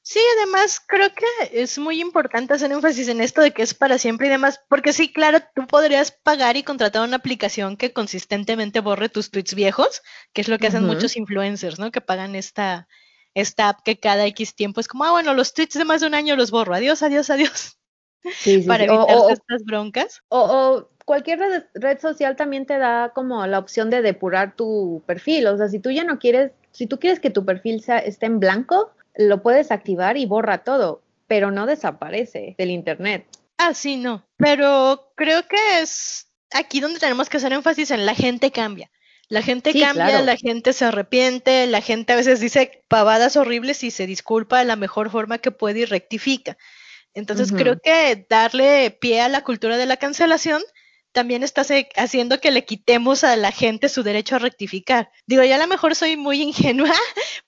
[0.01, 3.97] Sí, además creo que es muy importante hacer énfasis en esto de que es para
[3.99, 8.79] siempre y demás, porque sí, claro, tú podrías pagar y contratar una aplicación que consistentemente
[8.79, 10.01] borre tus tweets viejos,
[10.33, 10.95] que es lo que hacen Uh -huh.
[10.95, 11.91] muchos influencers, ¿no?
[11.91, 12.88] Que pagan esta,
[13.35, 16.07] esta app que cada X tiempo es como, ah, bueno, los tweets de más de
[16.07, 17.78] un año los borro, adiós, adiós, adiós.
[18.23, 18.89] Sí, sí, para sí.
[18.89, 20.21] evitar o, estas broncas.
[20.29, 25.01] O, o cualquier red, red, social también te da como la opción de depurar tu
[25.05, 25.47] perfil.
[25.47, 28.25] O sea, si tú ya no quieres, si tú quieres que tu perfil sea, esté
[28.25, 33.25] en blanco, lo puedes activar y borra todo, pero no desaparece del internet.
[33.58, 34.23] Ah, sí, no.
[34.38, 38.89] Pero creo que es aquí donde tenemos que hacer énfasis en la gente cambia.
[39.27, 40.25] La gente sí, cambia, claro.
[40.25, 44.65] la gente se arrepiente, la gente a veces dice pavadas horribles y se disculpa de
[44.65, 46.58] la mejor forma que puede y rectifica.
[47.13, 47.58] Entonces uh -huh.
[47.58, 50.62] creo que darle pie a la cultura de la cancelación
[51.12, 51.63] también está
[51.95, 55.10] haciendo que le quitemos a la gente su derecho a rectificar.
[55.26, 56.93] Digo, yo a lo mejor soy muy ingenua,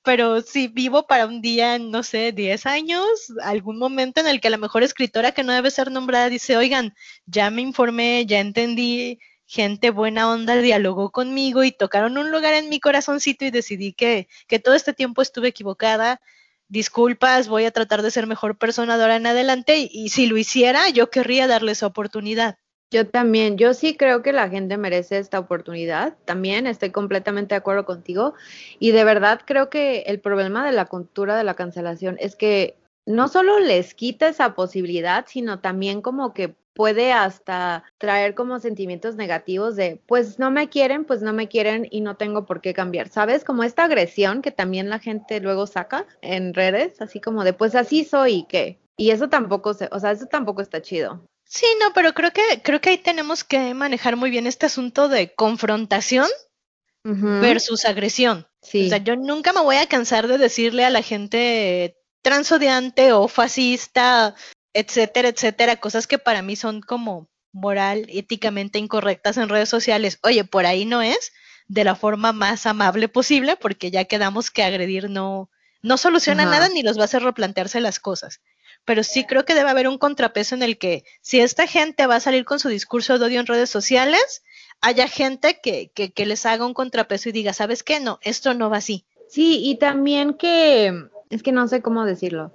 [0.03, 3.05] pero si vivo para un día, no sé, 10 años,
[3.43, 6.95] algún momento en el que la mejor escritora que no debe ser nombrada dice, oigan,
[7.25, 12.69] ya me informé, ya entendí, gente buena onda dialogó conmigo y tocaron un lugar en
[12.69, 16.21] mi corazoncito y decidí que, que todo este tiempo estuve equivocada.
[16.71, 20.25] Disculpas, voy a tratar de ser mejor persona de ahora en adelante y, y si
[20.25, 22.55] lo hiciera, yo querría darle esa oportunidad.
[22.89, 27.57] Yo también, yo sí creo que la gente merece esta oportunidad, también estoy completamente de
[27.59, 28.35] acuerdo contigo
[28.79, 32.77] y de verdad creo que el problema de la cultura de la cancelación es que
[33.05, 39.15] no solo les quita esa posibilidad, sino también como que puede hasta traer como sentimientos
[39.15, 42.73] negativos de, pues no me quieren, pues no me quieren y no tengo por qué
[42.73, 43.43] cambiar, ¿sabes?
[43.43, 47.75] Como esta agresión que también la gente luego saca en redes, así como de, pues
[47.75, 48.79] así soy y qué.
[48.97, 51.27] Y eso tampoco se, o sea, eso tampoco está chido.
[51.43, 55.09] Sí, no, pero creo que creo que ahí tenemos que manejar muy bien este asunto
[55.09, 56.27] de confrontación
[57.03, 58.47] versus agresión.
[58.61, 58.85] Sí.
[58.85, 63.27] O sea, yo nunca me voy a cansar de decirle a la gente transodiante o
[63.27, 64.35] fascista,
[64.73, 70.19] etcétera, etcétera, cosas que para mí son como moral, éticamente incorrectas en redes sociales.
[70.23, 71.33] Oye, por ahí no es
[71.67, 75.49] de la forma más amable posible, porque ya quedamos que agredir no,
[75.81, 76.51] no soluciona Ajá.
[76.51, 78.41] nada ni los va a hacer replantearse las cosas.
[78.83, 82.15] Pero sí creo que debe haber un contrapeso en el que si esta gente va
[82.15, 84.43] a salir con su discurso de odio en redes sociales,
[84.81, 87.99] haya gente que, que, que les haga un contrapeso y diga, ¿sabes qué?
[87.99, 89.05] No, esto no va así.
[89.29, 92.51] Sí, y también que, es que no sé cómo decirlo.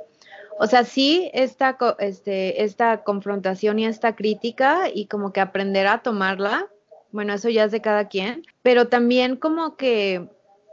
[0.58, 6.02] O sea, sí, esta, este, esta confrontación y esta crítica y como que aprender a
[6.02, 6.68] tomarla,
[7.12, 10.28] bueno, eso ya es de cada quien, pero también como que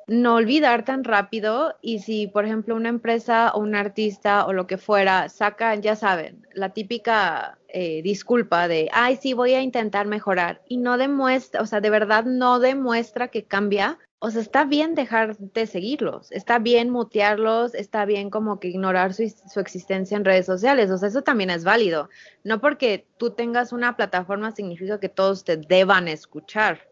[0.07, 4.67] no olvidar tan rápido y si, por ejemplo, una empresa o un artista o lo
[4.67, 10.07] que fuera saca, ya saben, la típica eh, disculpa de, ay, sí, voy a intentar
[10.07, 14.63] mejorar y no demuestra, o sea, de verdad no demuestra que cambia, o sea, está
[14.63, 20.15] bien dejar de seguirlos, está bien mutearlos, está bien como que ignorar su, su, existencia
[20.15, 22.09] en redes sociales, o sea, eso también es válido.
[22.45, 26.87] No porque tú tengas una plataforma significa que todos te deban escuchar.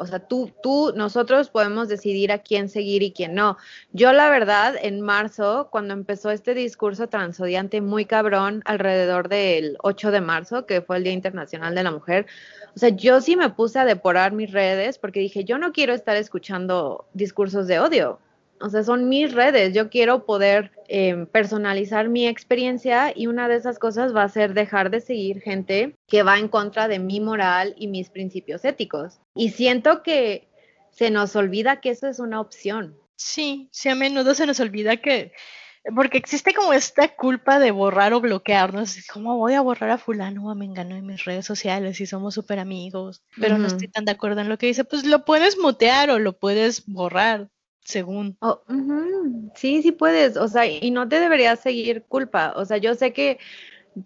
[0.00, 3.58] O sea, tú, tú, nosotros podemos decidir a quién seguir y quién no.
[3.92, 10.10] Yo, la verdad, en marzo, cuando empezó este discurso transodiante muy cabrón, alrededor del 8
[10.10, 12.24] de marzo, que fue el Día Internacional de la Mujer,
[12.74, 15.92] o sea, yo sí me puse a depurar mis redes porque dije, yo no quiero
[15.92, 18.18] estar escuchando discursos de odio.
[18.60, 19.72] O sea, son mis redes.
[19.72, 24.52] Yo quiero poder eh, personalizar mi experiencia y una de esas cosas va a ser
[24.52, 29.20] dejar de seguir gente que va en contra de mi moral y mis principios éticos.
[29.34, 30.48] Y siento que
[30.90, 32.96] se nos olvida que eso es una opción.
[33.16, 35.32] Sí, sí, a menudo se nos olvida que,
[35.94, 38.96] porque existe como esta culpa de borrar o bloquearnos.
[39.12, 42.34] ¿Cómo voy a borrar a fulano o a mengano en mis redes sociales si somos
[42.34, 43.22] súper amigos?
[43.40, 43.62] Pero uh -huh.
[43.62, 44.84] no estoy tan de acuerdo en lo que dice.
[44.84, 47.48] Pues lo puedes mutear o lo puedes borrar
[47.82, 48.36] según.
[48.40, 49.52] Oh, uh -huh.
[49.56, 52.52] Sí, sí puedes, o sea, y no te deberías seguir culpa.
[52.56, 53.38] O sea, yo sé que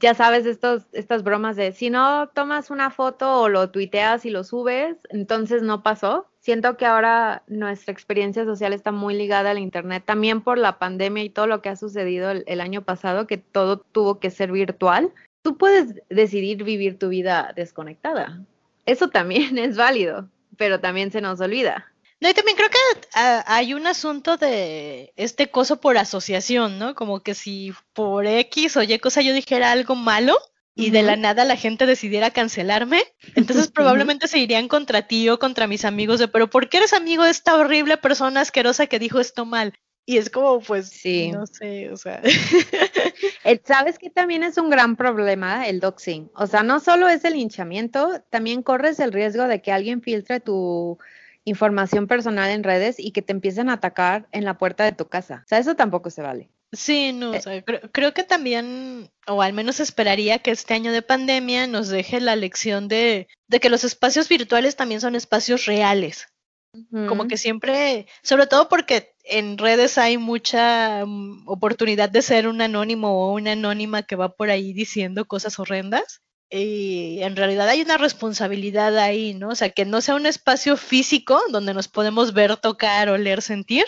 [0.01, 4.31] ya sabes estos, estas bromas de si no tomas una foto o lo tuiteas y
[4.31, 6.27] lo subes, entonces no pasó.
[6.41, 11.25] Siento que ahora nuestra experiencia social está muy ligada al Internet, también por la pandemia
[11.25, 14.53] y todo lo que ha sucedido el, el año pasado, que todo tuvo que ser
[14.53, 15.13] virtual.
[15.43, 18.43] Tú puedes decidir vivir tu vida desconectada.
[18.87, 21.94] Eso también es válido, pero también se nos olvida.
[22.25, 22.79] No, y también creo que
[23.13, 26.95] hay un asunto de este coso por asociación, ¿no?
[26.95, 30.35] Como que si por X o Y cosa yo dijera algo malo
[30.75, 30.93] y uh -huh.
[30.93, 33.03] de la nada la gente decidiera cancelarme,
[33.35, 36.95] entonces probablemente se irían contra ti o contra mis amigos de, pero ¿por qué eres
[36.95, 39.75] amigo de esta horrible persona asquerosa que dijo esto mal?
[40.07, 41.31] Y es como, pues, sí.
[41.31, 42.23] no sé, o sea.
[43.65, 46.31] Sabes que también es un gran problema el doxing.
[46.35, 50.41] O sea, no solo es el hinchamiento, también corres el riesgo de que alguien filtre
[50.41, 50.99] tu
[51.45, 55.07] información personal en redes y que te empiecen a atacar en la puerta de tu
[55.09, 55.43] casa.
[55.45, 56.51] O sea, eso tampoco se vale.
[56.73, 60.93] Sí, no, o sea, creo, creo, que también, o al menos esperaría que este año
[60.93, 65.67] de pandemia nos deje la lección de, de que los espacios virtuales también son espacios
[65.67, 66.27] reales.
[66.73, 67.09] Uh -huh.
[67.09, 72.61] Como que siempre, sobre todo porque en redes hay mucha um, oportunidad de ser un
[72.61, 76.23] anónimo o una anónima que va por ahí diciendo cosas horrendas
[76.57, 79.49] y en realidad hay una responsabilidad ahí, ¿no?
[79.49, 83.85] O sea, que no sea un espacio físico donde nos podemos ver, tocar, oler, sentir,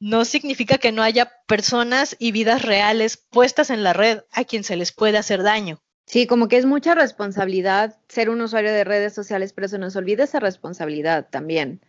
[0.00, 4.64] no significa que no haya personas y vidas reales puestas en la red a quien
[4.64, 5.80] se les puede hacer daño.
[6.04, 9.96] Sí, como que es mucha responsabilidad ser un usuario de redes sociales, pero se nos
[9.96, 11.80] olvida esa responsabilidad también.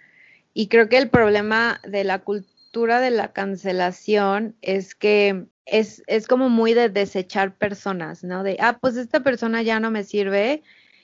[0.54, 6.28] Y creo que el problema de la cultura de la cancelación es que es, es
[6.28, 8.43] como muy de desechar personas, ¿no?
[8.43, 10.63] De, ah, pues esta persona ya no me sirve.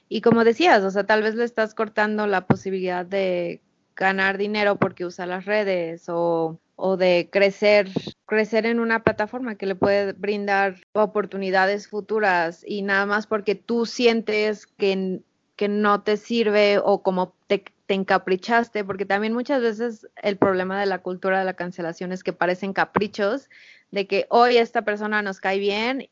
[0.10, 3.62] Y como decías, o sea, tal vez le estás cortando la posibilidad de
[3.96, 7.90] ganar dinero porque usa las redes o, o de crecer,
[8.26, 13.86] crecer en una plataforma que le puede brindar oportunidades futuras y nada más porque tú
[13.86, 15.22] sientes que,
[15.56, 20.80] que no te sirve o como te, te encaprichaste, porque también muchas veces el problema
[20.80, 23.50] de la cultura de la cancelación es que parecen caprichos
[23.92, 26.10] de que hoy esta persona nos cae bien,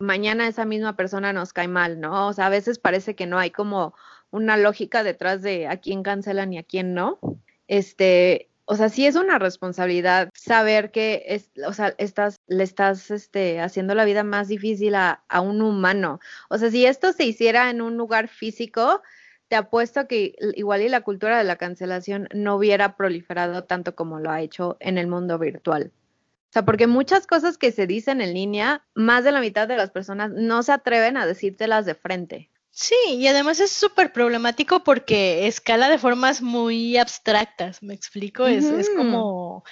[0.00, 2.26] mañana esa misma persona nos cae mal, ¿no?
[2.26, 3.94] O sea, a veces parece que no hay como
[4.32, 7.20] una lógica detrás de a quién cancelan y a quién no.
[7.68, 13.12] Este, o sea, sí es una responsabilidad saber que es, o sea, estás, le estás
[13.12, 16.18] este, haciendo la vida más difícil a, a un humano.
[16.48, 19.00] O sea, si esto se hiciera en un lugar físico,
[19.50, 24.20] te apuesto que igual y la cultura de la cancelación no hubiera proliferado tanto como
[24.20, 25.90] lo ha hecho en el mundo virtual.
[26.50, 29.76] O sea, porque muchas cosas que se dicen en línea, más de la mitad de
[29.76, 32.48] las personas no se atreven a decírtelas de frente.
[32.70, 38.46] Sí, y además es súper problemático porque escala de formas muy abstractas, ¿me explico?
[38.46, 39.64] Es, es como,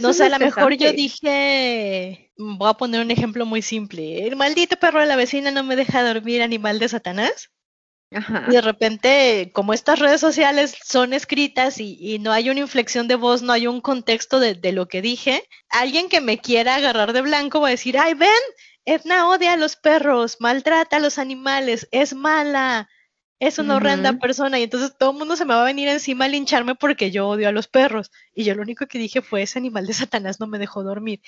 [0.00, 4.34] no sé, a lo mejor yo dije, voy a poner un ejemplo muy simple, el
[4.34, 7.52] maldito perro de la vecina no me deja dormir, animal de Satanás.
[8.12, 8.46] Ajá.
[8.48, 13.06] Y de repente, como estas redes sociales son escritas y, y no hay una inflexión
[13.06, 16.74] de voz, no hay un contexto de, de lo que dije, alguien que me quiera
[16.74, 18.30] agarrar de blanco va a decir, ay, ven,
[18.84, 22.88] Edna odia a los perros, maltrata a los animales, es mala,
[23.38, 24.58] es una horrenda persona.
[24.58, 27.28] Y entonces todo el mundo se me va a venir encima a lincharme porque yo
[27.28, 28.10] odio a los perros.
[28.34, 31.20] Y yo lo único que dije fue, ese animal de Satanás no me dejó dormir.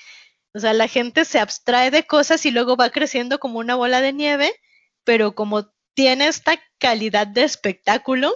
[0.53, 4.01] O sea, la gente se abstrae de cosas y luego va creciendo como una bola
[4.01, 4.53] de nieve,
[5.03, 8.33] pero como tiene esta calidad de espectáculo,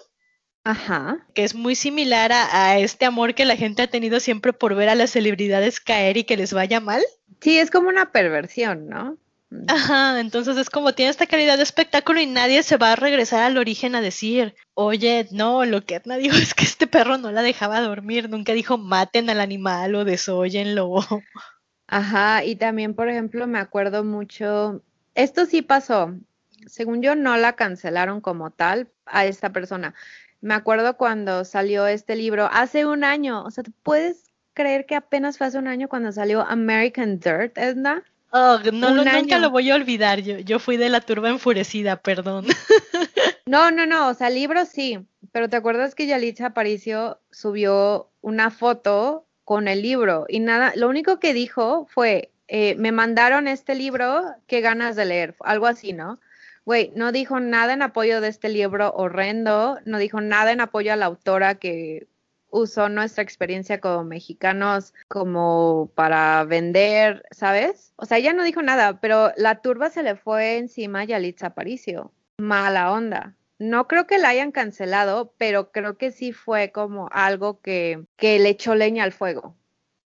[0.64, 1.26] Ajá.
[1.34, 4.76] que es muy similar a, a este amor que la gente ha tenido siempre por
[4.76, 7.04] ver a las celebridades caer y que les vaya mal.
[7.42, 9.18] Sí, es como una perversión, ¿no?
[9.68, 13.44] Ajá, entonces es como tiene esta calidad de espectáculo y nadie se va a regresar
[13.44, 17.32] al origen a decir, oye, no, lo que Edna dijo es que este perro no
[17.32, 20.96] la dejaba dormir, nunca dijo maten al animal o desóyenlo.
[21.88, 24.84] Ajá, y también, por ejemplo, me acuerdo mucho,
[25.16, 26.14] esto sí pasó,
[26.68, 29.94] según yo no la cancelaron como tal a esta persona.
[30.42, 34.96] Me acuerdo cuando salió este libro hace un año, o sea, ¿tú puedes creer que
[34.96, 38.04] apenas fue hace un año cuando salió American Dirt, Edna?
[38.32, 41.30] Oh, no, Un lo- nunca lo voy a olvidar, yo, yo fui de la turba
[41.30, 42.46] enfurecida, perdón.
[43.46, 45.00] No, no, no, o sea, libro sí,
[45.32, 50.90] pero ¿te acuerdas que Yalitza Aparicio subió una foto con el libro y nada, lo
[50.90, 55.94] único que dijo fue, eh, me mandaron este libro, qué ganas de leer, algo así,
[55.94, 56.20] ¿no?
[56.68, 60.92] Güey, no dijo nada en apoyo de este libro horrendo, no dijo nada en apoyo
[60.92, 62.10] a la autora que
[62.50, 67.94] usó nuestra experiencia como mexicanos como para vender, ¿sabes?
[67.96, 71.48] O sea, ella no dijo nada, pero la turba se le fue encima a Yalitza
[71.48, 72.12] Aparicio.
[72.38, 73.38] Mala onda.
[73.60, 78.40] No creo que la hayan cancelado, pero creo que sí fue como algo que, que
[78.40, 79.56] le echó leña al fuego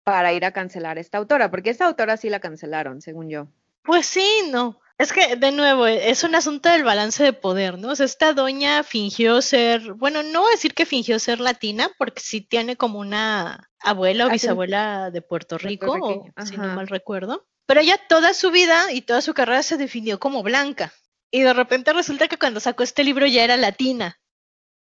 [0.03, 3.47] para ir a cancelar a esta autora, porque esta autora sí la cancelaron, según yo.
[3.85, 4.81] Pues sí, no.
[4.99, 7.91] Es que, de nuevo, es un asunto del balance de poder, ¿no?
[7.91, 11.89] O sea, esta doña fingió ser, bueno, no voy a decir que fingió ser latina,
[11.99, 16.75] porque sí tiene como una abuela o Acen- bisabuela de Puerto Rico, o, si no
[16.75, 17.47] mal recuerdo.
[17.67, 20.93] Pero ella toda su vida y toda su carrera se definió como blanca.
[21.31, 24.19] Y de repente resulta que cuando sacó este libro ya era latina.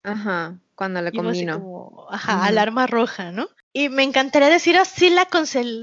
[0.04, 3.48] Ajá, cuando le así como, ajá, alarma roja, ¿no?
[3.72, 5.28] Y me encantaría decir, ah, sí la,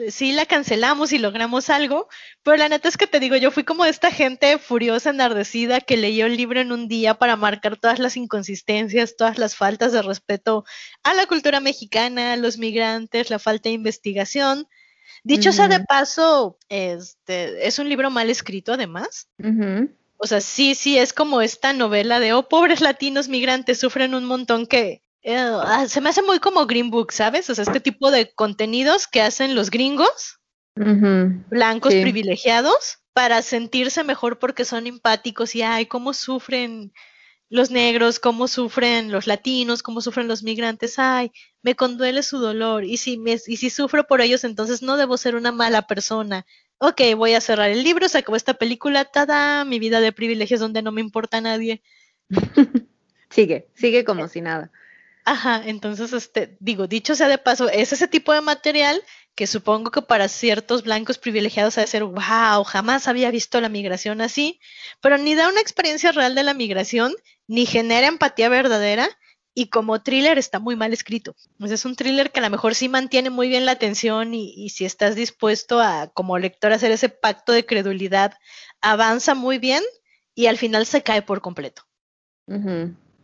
[0.09, 2.07] sí la cancelamos y logramos algo,
[2.41, 5.97] pero la neta es que te digo, yo fui como esta gente furiosa, enardecida, que
[5.97, 10.01] leyó el libro en un día para marcar todas las inconsistencias, todas las faltas de
[10.01, 10.63] respeto
[11.03, 14.67] a la cultura mexicana, a los migrantes, la falta de investigación.
[15.23, 19.27] Dicho sea de paso, este, es un libro mal escrito además.
[20.23, 24.25] O sea, sí, sí, es como esta novela de, oh, pobres latinos migrantes sufren un
[24.25, 27.49] montón que eh, ah, se me hace muy como Green Book, ¿sabes?
[27.49, 30.39] O sea, este tipo de contenidos que hacen los gringos,
[30.75, 32.01] blancos Sí.
[32.01, 36.93] privilegiados, para sentirse mejor porque son empáticos y, ay, cómo sufren
[37.49, 41.31] los negros, cómo sufren los latinos, cómo sufren los migrantes, ay,
[41.63, 45.17] me conduele su dolor y si, me, y si sufro por ellos, entonces no debo
[45.17, 46.45] ser una mala persona.
[46.83, 50.59] Ok, voy a cerrar el libro, se acabó esta película, tada, mi vida de privilegios
[50.59, 51.83] donde no me importa a nadie.
[53.29, 54.71] Sigue, sigue como si nada.
[55.23, 58.99] Ajá, entonces, este, digo, dicho sea de paso, es ese tipo de material
[59.35, 63.69] que supongo que para ciertos blancos privilegiados ha de ser, wow, jamás había visto la
[63.69, 64.59] migración así,
[65.01, 67.13] pero ni da una experiencia real de la migración,
[67.45, 69.07] ni genera empatía verdadera,
[69.53, 71.35] y como thriller está muy mal escrito.
[71.59, 74.69] Es un thriller que a lo mejor sí mantiene muy bien la atención y, y
[74.69, 78.33] si estás dispuesto a, como lector, hacer ese pacto de credulidad,
[78.81, 79.83] avanza muy bien
[80.35, 81.83] y al final se cae por completo.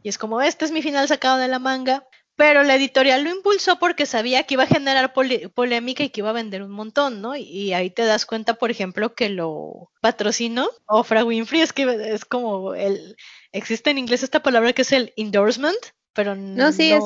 [0.04, 2.08] Y es como, este es mi final sacado de la manga.
[2.38, 6.30] Pero la editorial lo impulsó porque sabía que iba a generar polémica y que iba
[6.30, 7.36] a vender un montón, ¿no?
[7.36, 11.62] Y, ahí te das cuenta, por ejemplo, que lo patrocinó Oprah Winfrey.
[11.62, 13.18] Es que es como el.
[13.52, 15.80] Existe en inglés esta palabra que es el endorsement,
[16.18, 17.04] pero No, sí, es.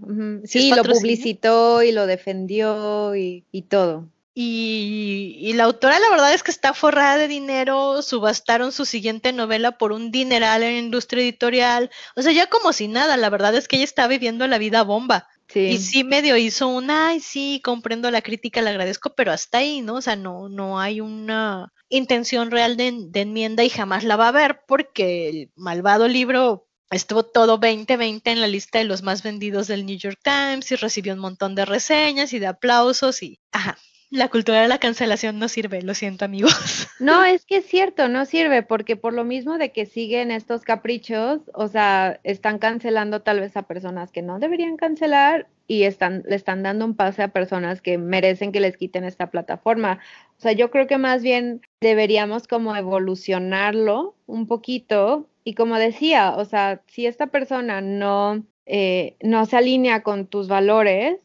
[0.00, 0.42] Ujú.
[0.44, 4.06] ¿Sí es lo publicitó y lo defendió y, y todo.
[4.32, 9.32] Y, y la autora, la verdad es que está forrada de dinero, subastaron su siguiente
[9.32, 13.28] novela por un dineral en la industria editorial, o sea, ya como si nada, la
[13.28, 15.26] verdad es que ella está viviendo la vida bomba.
[15.48, 15.60] Sí.
[15.60, 19.80] Y sí medio hizo un, ay, sí, comprendo la crítica, le agradezco, pero hasta ahí,
[19.80, 19.94] ¿no?
[19.94, 24.26] O sea, no, no hay una intención real de, de enmienda y jamás la va
[24.26, 29.22] a haber porque el malvado libro estuvo todo 2020 en la lista de los más
[29.22, 33.38] vendidos del New York Times y recibió un montón de reseñas y de aplausos y,
[33.52, 33.76] ajá,
[34.10, 36.52] la cultura de la cancelación no sirve, lo siento amigos.
[37.00, 40.62] No, es que es cierto, no sirve, porque por lo mismo de que siguen estos
[40.62, 46.24] caprichos, o sea, están cancelando tal vez a personas que no deberían cancelar y están,
[46.26, 50.00] le están dando un pase a personas que merecen que les quiten esta plataforma.
[50.38, 56.34] O sea, yo creo que más bien deberíamos como evolucionarlo un poquito y como decía,
[56.36, 61.16] o sea, si esta persona no, eh, no se alinea con tus valores,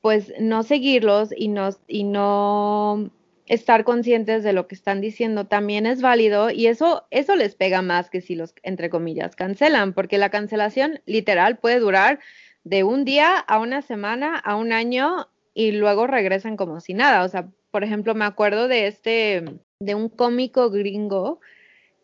[0.00, 3.10] pues no seguirlos y no, y no
[3.46, 7.82] estar conscientes de lo que están diciendo también es válido y eso, eso les pega
[7.82, 12.20] más que si los, entre comillas, cancelan, porque la cancelación literal puede durar
[12.62, 17.24] de un día a una semana, a un año y luego regresan como si nada.
[17.24, 19.42] O sea, por ejemplo, me acuerdo de este,
[19.80, 21.40] de un cómico gringo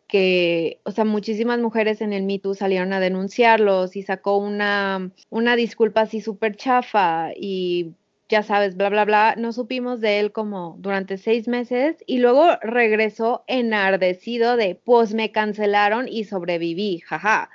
[0.09, 5.13] que, o sea, muchísimas mujeres en el Me Too salieron a denunciarlos y sacó una,
[5.31, 7.93] una disculpa así súper chafa y
[8.29, 9.35] ya sabes, bla, bla, bla.
[9.37, 15.31] No supimos de él como durante seis meses y luego regresó enardecido de, pues me
[15.31, 17.51] cancelaron y sobreviví, jaja.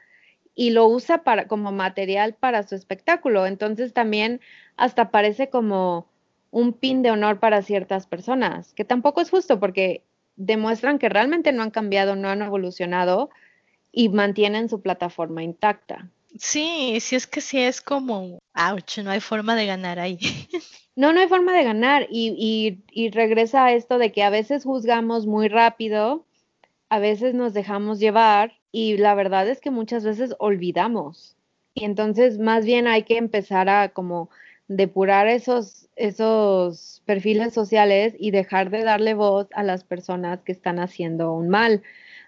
[0.56, 3.48] Y lo usa para, como material para su espectáculo.
[3.48, 4.42] Entonces también
[4.78, 6.08] hasta parece como
[6.52, 10.04] un pin de honor para ciertas personas, que tampoco es justo porque
[10.36, 13.30] demuestran que realmente no han cambiado, no han evolucionado
[13.92, 16.10] y mantienen su plataforma intacta.
[16.38, 20.18] Sí, sí es que sí es como, ouch, no hay forma de ganar ahí.
[20.96, 24.30] No, no hay forma de ganar y, y, y regresa a esto de que a
[24.30, 26.24] veces juzgamos muy rápido,
[26.88, 31.36] a veces nos dejamos llevar y la verdad es que muchas veces olvidamos.
[31.74, 34.30] Y entonces más bien hay que empezar a como
[34.76, 40.80] depurar esos, esos perfiles sociales y dejar de darle voz a las personas que están
[40.80, 41.82] haciendo un mal.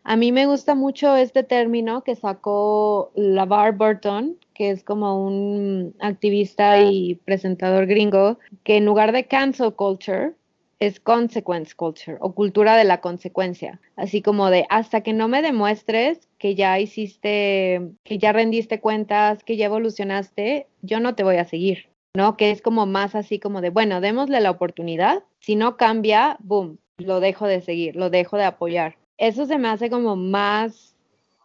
[0.03, 5.95] A mí me gusta mucho este término que sacó LaVar Burton, que es como un
[5.99, 10.33] activista y presentador gringo, que en lugar de cancel culture,
[10.79, 15.41] es consequence culture o cultura de la consecuencia, así como de hasta que no me
[15.41, 21.37] demuestres que ya hiciste, que ya rendiste cuentas, que ya evolucionaste, yo no te voy
[21.37, 21.94] a seguir.
[22.16, 22.38] ¿No?
[22.38, 26.80] Que es como más así como de, bueno, démosle la oportunidad, si no cambia, boom,
[26.97, 28.95] lo dejo de seguir, lo dejo de apoyar.
[29.18, 30.95] Eso se me hace como más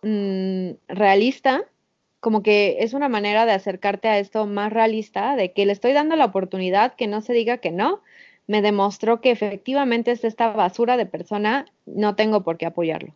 [0.03, 1.65] mmm, realista,
[2.21, 5.93] como que es una manera de acercarte a esto más realista, de que le estoy
[5.93, 8.03] dando la oportunidad, que no se diga que no,
[8.47, 13.15] me demostró que efectivamente es esta basura de persona, no tengo por qué apoyarlo.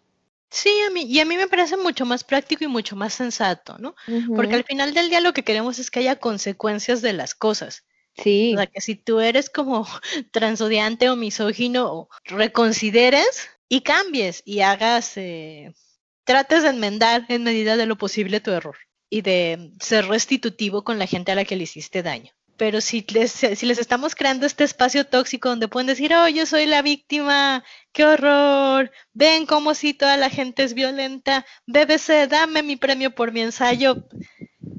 [0.55, 3.77] Sí, a mí, y a mí me parece mucho más práctico y mucho más sensato,
[3.79, 3.97] ¿no?
[4.07, 4.37] Uh -huh.
[4.37, 7.85] Porque al final del día lo que queremos es que haya consecuencias de las cosas.
[8.17, 8.55] Sí.
[8.55, 9.85] O sea, que si tú eres como
[10.31, 15.75] transodiante o misógino, reconsideres y cambies y hagas, eh,
[16.23, 18.77] trates de enmendar en medida de lo posible tu error
[19.11, 22.33] y de ser restitutivo con la gente a la que le hiciste daño.
[22.57, 26.47] Pero si les, si les estamos creando este espacio tóxico donde pueden decir, oh, yo
[26.47, 32.63] soy la víctima, qué horror, ven cómo si toda la gente es violenta, BBC, dame
[32.63, 34.07] mi premio por mi ensayo,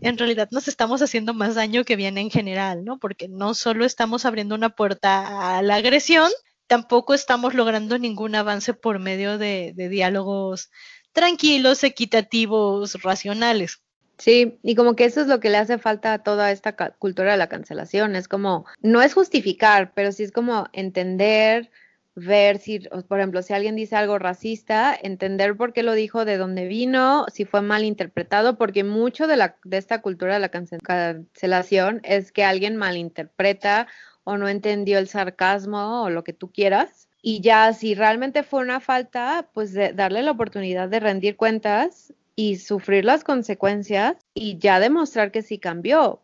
[0.02, 3.00] en realidad nos estamos haciendo más daño que bien en general, ¿no?
[3.00, 6.32] Porque no solo estamos abriendo una puerta a la agresión,
[6.68, 10.70] tampoco estamos logrando ningún avance por medio de diálogos
[11.16, 13.82] tranquilos, equitativos, racionales.
[14.18, 17.32] Sí, y como que eso es lo que le hace falta a toda esta cultura
[17.32, 18.16] de la cancelación.
[18.16, 21.70] Es como, no es justificar, pero sí es como entender,
[22.16, 26.38] ver si, por ejemplo, si alguien dice algo racista, entender por qué lo dijo, de
[26.38, 30.50] dónde vino, si fue mal interpretado, porque mucho de, la, de esta cultura de la
[30.50, 33.88] cancelación es que alguien malinterpreta
[34.24, 37.10] o no entendió el sarcasmo o lo que tú quieras.
[37.22, 42.14] Y ya si realmente fue una falta, pues de darle la oportunidad de rendir cuentas
[42.36, 46.22] y sufrir las consecuencias y ya demostrar que sí cambió.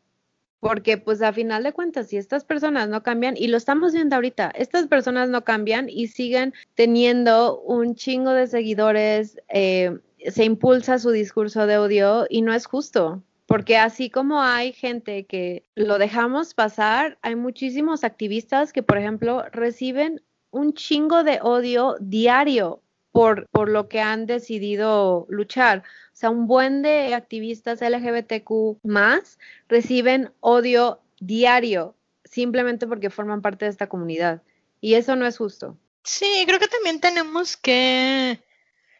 [0.59, 4.15] Porque pues a final de cuentas, si estas personas no cambian, y lo estamos viendo
[4.15, 9.97] ahorita, estas personas no cambian y siguen teniendo un chingo de seguidores, eh,
[10.29, 13.23] se impulsa su discurso de odio y no es justo.
[13.47, 19.43] Porque así como hay gente que lo dejamos pasar, hay muchísimos activistas que, por ejemplo,
[19.51, 22.81] reciben un chingo de odio diario
[23.11, 25.79] por, por lo que han decidido luchar.
[26.13, 33.65] O sea, un buen de activistas LGBTQ más reciben odio diario simplemente porque forman parte
[33.65, 34.41] de esta comunidad.
[34.79, 35.77] Y eso no es justo.
[36.03, 38.39] Sí, creo que también tenemos que,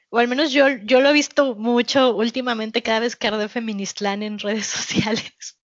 [0.09, 4.23] o al menos yo, yo lo he visto mucho últimamente cada vez que arde Feministland
[4.23, 5.57] en redes sociales.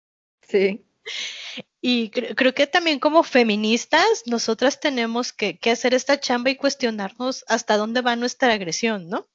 [0.43, 0.85] Sí.
[1.81, 6.57] Y cre- creo que también como feministas, nosotras tenemos que, que hacer esta chamba y
[6.57, 9.27] cuestionarnos hasta dónde va nuestra agresión, ¿no?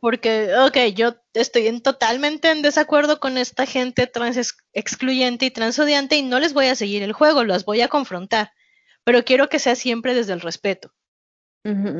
[0.00, 5.50] Porque, ok, yo estoy en, totalmente en desacuerdo con esta gente trans ex- excluyente y
[5.50, 8.52] transodiante y no les voy a seguir el juego, las voy a confrontar.
[9.04, 10.94] Pero quiero que sea siempre desde el respeto.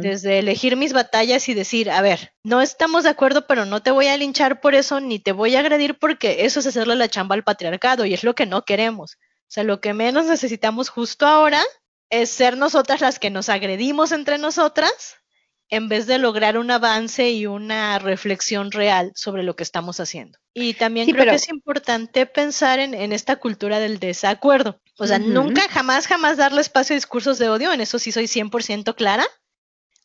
[0.00, 3.90] Desde elegir mis batallas y decir, a ver, no estamos de acuerdo, pero no te
[3.90, 7.08] voy a linchar por eso, ni te voy a agredir porque eso es hacerle la
[7.08, 9.14] chamba al patriarcado y es lo que no queremos.
[9.14, 11.62] O sea, lo que menos necesitamos justo ahora
[12.10, 15.16] es ser nosotras las que nos agredimos entre nosotras
[15.68, 20.38] en vez de lograr un avance y una reflexión real sobre lo que estamos haciendo.
[20.54, 24.80] Y también Sí, creo pero- que es importante pensar en, en esta cultura del desacuerdo.
[24.96, 28.28] O sea, nunca, jamás, jamás darle espacio a discursos de odio, en eso sí soy
[28.28, 29.26] 100% clara.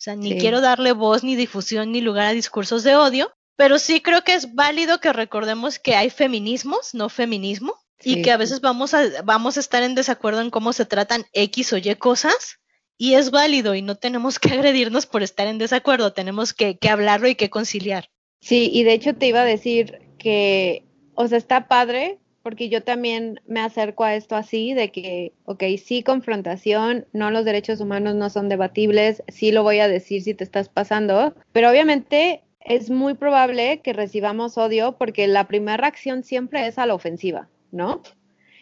[0.02, 0.38] O sea, ni Sí.
[0.39, 4.34] quiero darle voz, ni difusión, ni lugar a discursos de odio, pero sí creo que
[4.34, 9.04] es válido que recordemos que hay feminismos, no feminismo, y que a veces vamos a,
[9.24, 12.58] vamos a estar en desacuerdo en cómo se tratan X o Y cosas,
[12.97, 16.89] y es válido, y no tenemos que agredirnos por estar en desacuerdo, tenemos que, que
[16.89, 18.10] hablarlo y que conciliar.
[18.39, 22.84] Sí, y de hecho te iba a decir que, o sea, está padre, porque yo
[22.84, 28.16] también me acerco a esto así, de que, ok, sí, confrontación, no los derechos humanos
[28.16, 32.89] no son debatibles, sí lo voy a decir si te estás pasando, pero obviamente es
[32.89, 38.02] muy probable que recibamos odio porque la primera reacción siempre es a la ofensiva, ¿no?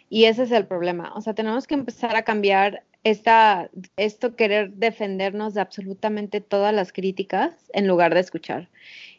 [0.10, 1.14] Y ese es el problema.
[1.16, 6.92] O sea, tenemos que empezar a cambiar esta, esto querer defendernos de absolutamente todas las
[6.92, 8.70] críticas en lugar de escuchar.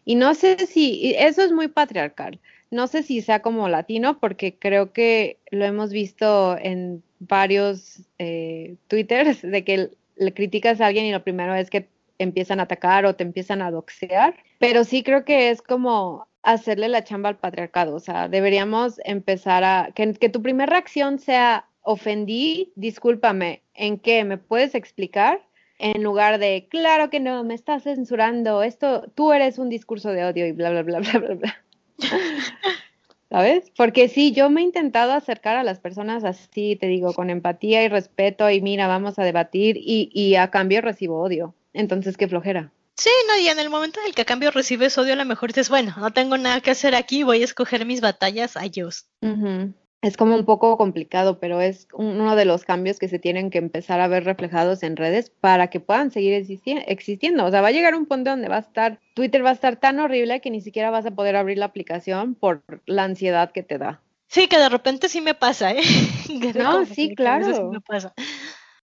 [0.04, 2.40] Y no sé si, eso es muy patriarcal.
[2.70, 8.76] No sé si sea como latino, porque creo que lo hemos visto en varios eh,
[8.88, 13.06] twitters de que le criticas a alguien y lo primero es que empiezan a atacar
[13.06, 14.34] o te empiezan a doxear.
[14.58, 17.94] Pero sí creo que es como hacerle la chamba al patriarcado.
[17.94, 24.24] O sea, deberíamos empezar a que, que tu primera reacción sea ofendí, discúlpame, ¿en qué?
[24.24, 25.40] ¿Me puedes explicar?
[25.78, 30.24] En lugar de, claro que no, me estás censurando, esto, tú eres un discurso de
[30.26, 31.64] odio y bla, bla, bla, bla, bla, bla.
[33.30, 33.70] ¿Sabes?
[33.76, 37.84] Porque sí, yo me he intentado acercar a las personas así, te digo, con empatía
[37.84, 41.54] y respeto y mira, vamos a debatir y, y a cambio recibo odio.
[41.72, 42.72] Entonces, qué flojera.
[42.96, 45.24] Sí, no, y en el momento en el que a cambio recibes odio, a lo
[45.24, 49.06] mejor dices, bueno, no tengo nada que hacer aquí, voy a escoger mis batallas, adiós.
[49.22, 49.72] Ujú.
[50.02, 53.58] Es como un poco complicado, pero es uno de los cambios que se tienen que
[53.58, 57.44] empezar a ver reflejados en redes para que puedan seguir existi- existiendo.
[57.44, 59.76] O sea, va a llegar un punto donde va a estar, Twitter va a estar
[59.76, 63.62] tan horrible que ni siquiera vas a poder abrir la aplicación por la ansiedad que
[63.62, 64.00] te da.
[64.28, 65.82] Sí, que de repente sí me pasa, ¿eh?
[66.54, 67.70] No, sí, claro.
[67.70, 68.14] me pasa.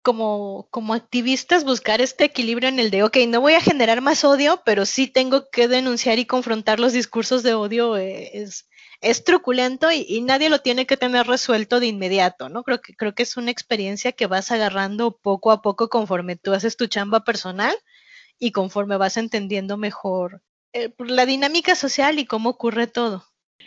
[0.02, 4.24] Como, como activistas buscar este equilibrio en el de, ok, no voy a generar más
[4.24, 8.68] odio, pero sí tengo que denunciar y confrontar los discursos de odio, eh, es,
[9.00, 12.64] es truculento y, nadie lo tiene que tener resuelto de inmediato, ¿no?
[12.64, 16.52] Creo que, creo que es una experiencia que vas agarrando poco a poco conforme tú
[16.52, 17.74] haces tu chamba personal
[18.38, 20.42] y conforme vas entendiendo mejor
[20.72, 23.24] eh, la dinámica social y cómo ocurre todo.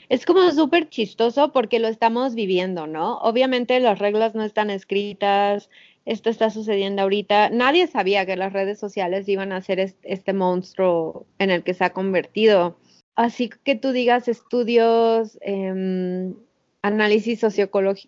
[0.10, 3.18] Es como súper chistoso porque lo estamos viviendo, ¿no?
[3.20, 5.70] Obviamente las reglas no están escritas,
[6.06, 7.50] esto está sucediendo ahorita.
[7.50, 11.74] Nadie sabía que las redes sociales iban a ser es- este monstruo en el que
[11.74, 12.78] se ha convertido.
[13.22, 16.34] Así que tú digas estudios, em,
[16.82, 17.40] análisis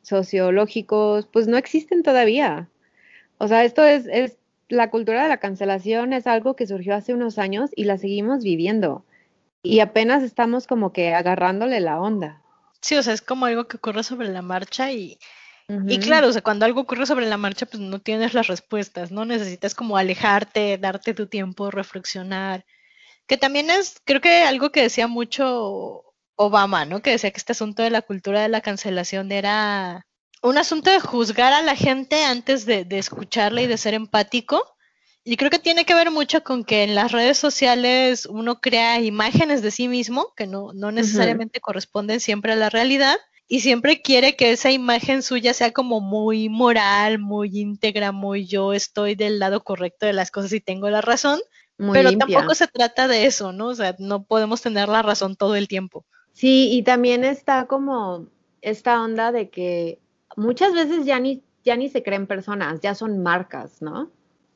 [0.01, 2.67] sociológicos, pues no existen todavía.
[3.37, 4.37] O sea, esto es, es
[4.69, 8.43] la cultura de la cancelación, es algo que surgió hace unos años y la seguimos
[8.43, 9.05] viviendo.
[9.61, 12.41] Y apenas estamos como que agarrándole la onda.
[12.81, 15.19] Sí, o sea, es como algo que ocurre sobre la marcha y,
[15.87, 19.11] y claro, o sea, cuando algo ocurre sobre la marcha, pues no tienes las respuestas,
[19.11, 19.25] ¿no?
[19.25, 22.65] Necesitas como alejarte, darte tu tiempo, reflexionar,
[23.27, 26.03] que también es, creo que algo que decía mucho
[26.35, 27.01] Obama, ¿no?
[27.01, 30.05] Que decía que este asunto de la cultura de la cancelación era
[30.41, 34.75] un asunto de juzgar a la gente antes de, de escucharla y de ser empático.
[35.23, 38.99] Y creo que tiene que ver mucho con que en las redes sociales uno crea
[38.99, 43.17] imágenes de sí mismo que no, no necesariamente corresponden siempre a la realidad
[43.47, 48.73] y siempre quiere que esa imagen suya sea como muy moral, muy íntegra, muy yo
[48.73, 51.39] estoy del lado correcto de las cosas y tengo la razón,
[51.83, 52.37] Muy pero limpia.
[52.37, 53.67] tampoco se trata de eso, ¿no?
[53.67, 56.05] O sea, no podemos tener la razón todo el tiempo.
[56.31, 58.27] Sí, y también está como
[58.61, 59.99] esta onda de que
[60.37, 64.09] muchas veces ya ni, ya ni se creen personas, ya son marcas, ¿no?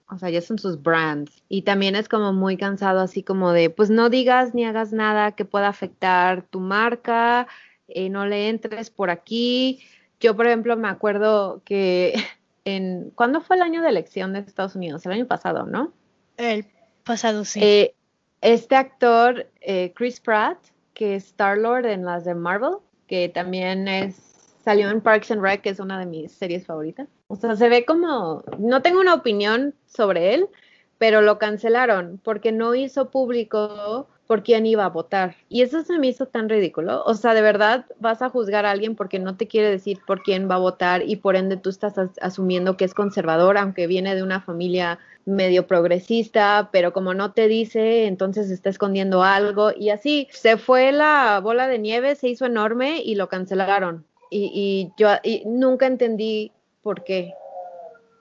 [0.09, 1.43] O sea, ya son sus brands.
[1.49, 5.33] Y también es como muy cansado así como de, pues no digas ni hagas nada
[5.33, 7.47] que pueda afectar tu marca,
[7.89, 9.81] eh, no le entres por aquí.
[10.21, 12.13] Yo, por ejemplo, me acuerdo que
[12.65, 15.05] en, ¿cuándo fue el año de elección de Estados Unidos?
[15.05, 15.91] El año pasado, ¿no?
[16.37, 16.65] El
[17.07, 17.59] pasado sí.
[17.63, 17.95] Eh,
[18.41, 20.57] este actor, eh, Chris Pratt,
[20.93, 22.77] que es Star-Lord en las de Marvel,
[23.07, 24.27] que también es
[24.67, 27.07] salió en Parks and Rec, que es una de mis series favoritas.
[27.29, 30.49] O sea, se ve como, no tengo una opinión sobre él,
[30.97, 35.35] pero lo cancelaron porque no hizo público por quién iba a votar.
[35.49, 37.03] Y eso se me hizo tan ridículo.
[37.05, 40.21] O sea, de verdad vas a juzgar a alguien porque no te quiere decir por
[40.21, 43.87] quién va a votar y por ende tú estás as- asumiendo que es conservador, aunque
[43.87, 49.71] viene de una familia medio progresista, pero como no te dice, entonces está escondiendo algo
[49.75, 54.05] y así se fue la bola de nieve, se hizo enorme y lo cancelaron.
[54.29, 56.51] Y, y yo y nunca entendí
[56.81, 57.33] por qué.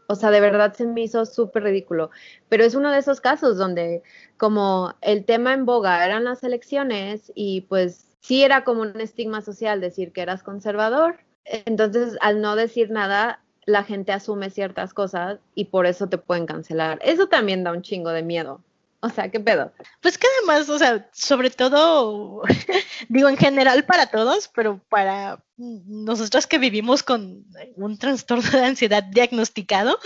[0.09, 2.11] O sea, de verdad se me hizo súper ridículo.
[2.49, 4.03] Pero es uno de esos casos donde
[4.37, 9.41] como el tema en boga eran las elecciones y pues sí era como un estigma
[9.43, 11.19] social decir que eras conservador.
[11.45, 16.47] Entonces, al no decir nada, la gente asume ciertas cosas y por eso te pueden
[16.47, 16.99] cancelar.
[17.03, 18.63] Eso también da un chingo de miedo.
[19.01, 19.73] O sea, ¿qué pedo?
[20.01, 22.43] Pues que además, o sea, sobre todo,
[23.09, 27.45] digo en general para todos, pero para nosotras que vivimos con
[27.77, 29.99] un trastorno de ansiedad diagnosticado,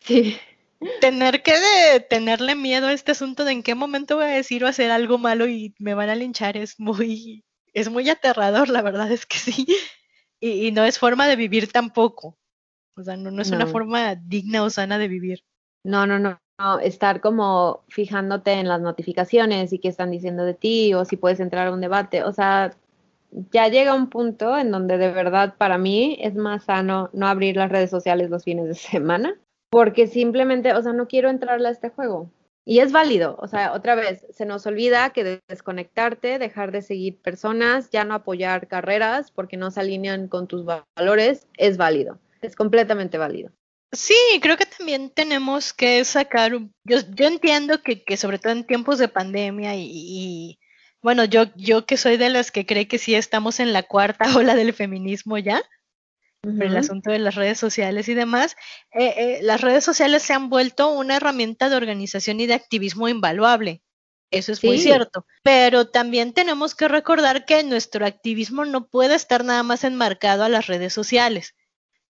[0.00, 0.36] Sí.
[1.00, 4.64] tener que de- tenerle miedo a este asunto de en qué momento voy a decir
[4.64, 8.82] o hacer algo malo y me van a linchar es muy, es muy aterrador, la
[8.82, 9.66] verdad es que sí.
[10.40, 12.36] Y, y no es forma de vivir tampoco.
[12.96, 15.44] O sea, no, no es una forma digna o sana de vivir.
[15.84, 16.40] No, no, no,
[16.82, 21.40] estar como fijándote en las notificaciones y qué están diciendo de ti o si puedes
[21.40, 22.24] entrar a un debate.
[22.24, 22.72] O sea,
[23.50, 27.56] ya llega un punto en donde de verdad para mí es más sano no abrir
[27.56, 29.34] las redes sociales los fines de semana
[29.70, 32.30] porque simplemente, o sea, no quiero entrarle a este juego.
[32.64, 36.82] Y es válido, o sea, otra vez, se nos olvida que de- desconectarte, dejar de
[36.82, 41.76] seguir personas, ya no apoyar carreras porque no se alinean con tus va- valores, es
[41.76, 43.50] válido, es completamente válido.
[43.92, 48.52] Sí, creo que también tenemos que sacar, un- yo, yo entiendo que, que sobre todo
[48.52, 50.58] en tiempos de pandemia y, y,
[51.02, 54.24] bueno, yo, yo que soy de las que cree que sí estamos en la cuarta
[54.36, 55.62] ola del feminismo ya,
[56.56, 58.56] por el asunto de las redes sociales y demás,
[58.92, 63.08] eh, eh, las redes sociales se han vuelto una herramienta de organización y de activismo
[63.08, 63.82] invaluable.
[64.30, 65.26] Eso es muy cierto.
[65.42, 70.48] Pero también tenemos que recordar que nuestro activismo no puede estar nada más enmarcado a
[70.48, 71.54] las redes sociales.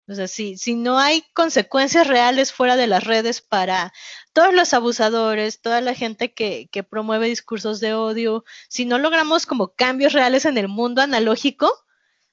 [0.09, 3.92] O sea, si, si no hay consecuencias reales fuera de las redes para
[4.32, 9.46] todos los abusadores, toda la gente que, que promueve discursos de odio, si no logramos
[9.46, 11.72] como cambios reales en el mundo analógico,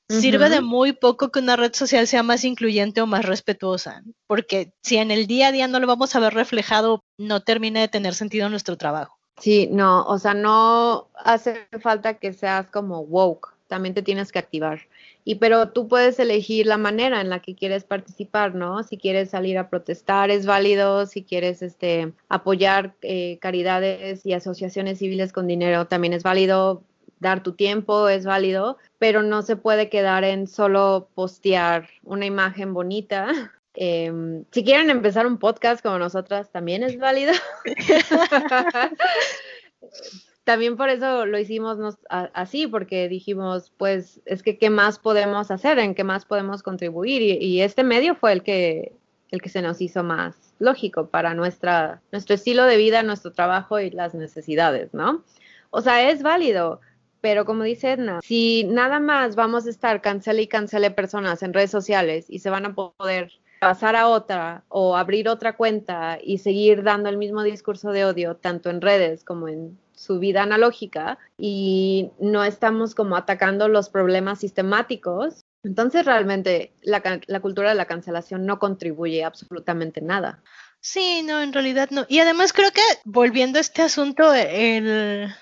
[0.09, 4.73] sirve de muy poco que una red social sea más incluyente o más respetuosa, porque
[4.81, 7.87] si en el día a día no lo vamos a ver reflejado, no termina de
[7.87, 9.19] tener sentido nuestro trabajo.
[9.39, 14.39] Sí, no, o sea, no hace falta que seas como woke, también te tienes que
[14.39, 14.81] activar.
[15.25, 18.83] Y pero tú puedes elegir la manera en la que quieres participar, ¿no?
[18.83, 24.99] Si quieres salir a protestar es válido, si quieres este apoyar eh, caridades y asociaciones
[24.99, 26.83] civiles con dinero también es válido,
[27.19, 32.73] dar tu tiempo es válido, pero no se puede quedar en solo postear una imagen
[32.73, 33.27] bonita.
[33.75, 37.31] Em, si quieren empezar un podcast como nosotras, también es válido.
[40.43, 44.97] También por eso lo hicimos nos- a- así, porque dijimos, pues, es que qué más
[44.99, 47.21] podemos hacer, en qué más podemos contribuir.
[47.21, 48.93] Y, este medio fue el que,
[49.31, 53.79] el que se nos hizo más lógico para nuestra, nuestro estilo de vida, nuestro trabajo
[53.79, 55.23] y las necesidades, ¿no?
[55.69, 56.81] O sea, es válido,
[57.21, 61.53] pero como dice Edna, si nada más vamos a estar cancele y cancele personas en
[61.53, 66.39] redes sociales y se van a poder pasar a otra o abrir otra cuenta y
[66.39, 71.19] seguir dando el mismo discurso de odio tanto en redes como en su vida analógica
[71.37, 77.85] y no estamos como atacando los problemas sistemáticos, entonces realmente la, la cultura de la
[77.85, 80.41] cancelación no contribuye absolutamente nada.
[80.79, 82.05] Sí, no, en realidad no.
[82.07, 85.35] Y además creo que volviendo a este asunto, el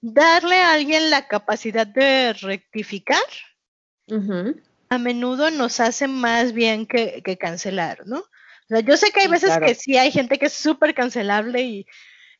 [0.00, 3.20] darle a alguien la capacidad de rectificar
[4.88, 8.20] a menudo nos hace más bien que, que cancelar, ¿no?
[8.20, 9.66] O sea, yo sé que hay veces claro.
[9.66, 11.86] que sí hay gente que es súper cancelable y,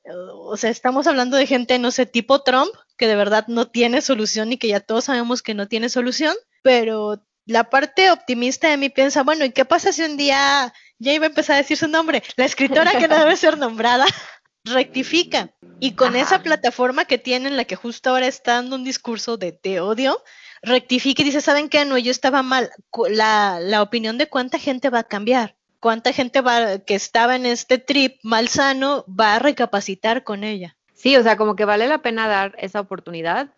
[0.05, 4.01] o sea, estamos hablando de gente, no sé, tipo Trump, que de verdad no tiene
[4.01, 8.77] solución y que ya todos sabemos que no tiene solución, pero la parte optimista de
[8.77, 11.77] mí piensa, bueno, ¿y qué pasa si un día ya iba a empezar a decir
[11.77, 12.23] su nombre?
[12.37, 14.07] La escritora que no debe ser nombrada
[14.65, 16.21] rectifica y con Ajá.
[16.21, 19.81] esa plataforma que tiene en la que justo ahora está dando un discurso de, de
[19.81, 20.23] odio,
[20.63, 21.85] rectifica y dice, ¿saben qué?
[21.85, 22.71] No, yo estaba mal.
[23.09, 27.47] La, la opinión de cuánta gente va a cambiar, cuánta gente va, que estaba en
[27.47, 30.77] este trip malsano va a recapacitar con ella.
[30.95, 33.55] Sí, o sea, como que vale la pena dar esa oportunidad,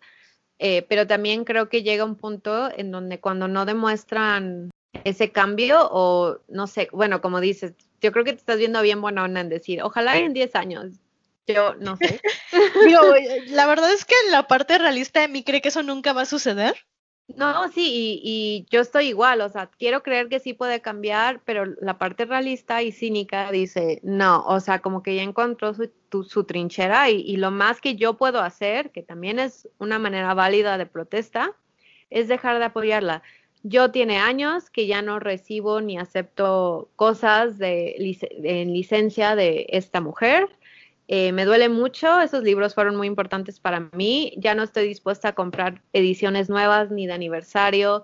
[0.59, 4.71] eh, pero también creo que llega un punto en donde cuando no demuestran
[5.03, 9.01] ese cambio o no sé, bueno, como dices, yo creo que te estás viendo bien
[9.01, 10.85] buena onda en decir, ojalá en 10 años,
[11.47, 12.21] yo no sé.
[12.87, 13.01] Digo,
[13.47, 16.25] la verdad es que la parte realista de mí cree que eso nunca va a
[16.25, 16.75] suceder.
[17.35, 21.41] No, sí, y, y, yo estoy igual, o sea, quiero creer que sí puede cambiar,
[21.43, 25.89] pero la parte realista y cínica dice, no, o sea, como que ya encontró su,
[26.23, 30.77] su trinchera y, lo más que yo puedo hacer, que también es una manera válida
[30.77, 31.55] de protesta,
[32.11, 33.23] es dejar de apoyarla.
[33.63, 37.95] Yo tiene años que ya no recibo ni acepto cosas de,
[38.43, 40.49] en licencia de esta mujer.
[41.15, 44.33] Eh, me duele mucho, esos libros fueron muy importantes para mí.
[44.35, 48.03] Ya no estoy dispuesta a comprar ediciones nuevas ni de aniversario,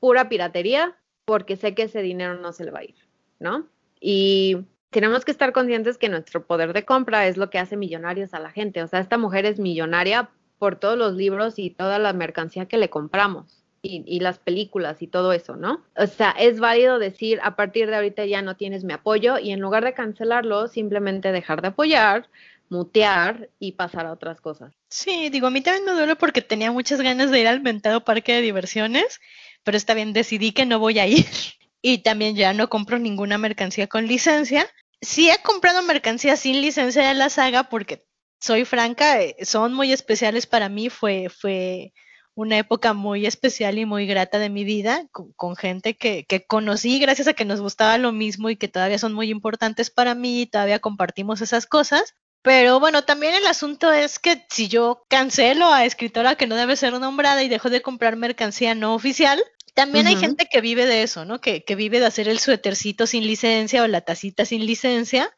[0.00, 0.96] pura piratería,
[1.26, 2.96] porque sé que ese dinero no se le va a ir,
[3.38, 3.68] ¿no?
[4.00, 8.34] Y tenemos que estar conscientes que nuestro poder de compra es lo que hace millonarios
[8.34, 8.82] a la gente.
[8.82, 12.78] O sea, esta mujer es millonaria por todos los libros y toda la mercancía que
[12.78, 15.82] le compramos y, las películas y todo eso, ¿no?
[15.96, 19.52] O sea, es válido decir, a partir de ahorita ya no tienes mi apoyo y
[19.52, 22.28] en lugar de cancelarlo, simplemente dejar de apoyar,
[22.68, 24.74] mutear y pasar a otras cosas.
[24.88, 28.04] Sí, digo, a mí también me duele porque tenía muchas ganas de ir al mentado
[28.04, 29.20] parque de diversiones,
[29.64, 31.26] pero está bien, decidí que no voy a ir
[31.82, 34.66] y también ya no compro ninguna mercancía con licencia.
[35.00, 38.04] Sí he comprado mercancía sin licencia de la saga porque
[38.38, 41.94] soy franca, eh, son muy especiales para mí, fue, fue
[42.34, 46.98] una época muy especial y muy grata de mi vida con, gente que, que, conocí
[46.98, 50.42] gracias a que nos gustaba lo mismo y que todavía son muy importantes para mí
[50.42, 52.14] y todavía compartimos esas cosas.
[52.42, 56.76] Pero bueno, también el asunto es que si yo cancelo a escritora que no debe
[56.76, 59.42] ser nombrada y dejo de comprar mercancía no oficial,
[59.74, 61.40] también hay gente que vive de eso, ¿no?
[61.40, 65.30] Que, que vive de hacer el suétercito sin licencia o la tacita sin licencia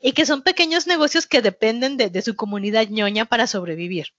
[0.00, 4.14] y que son pequeños negocios que dependen de, de su comunidad ñoña para sobrevivir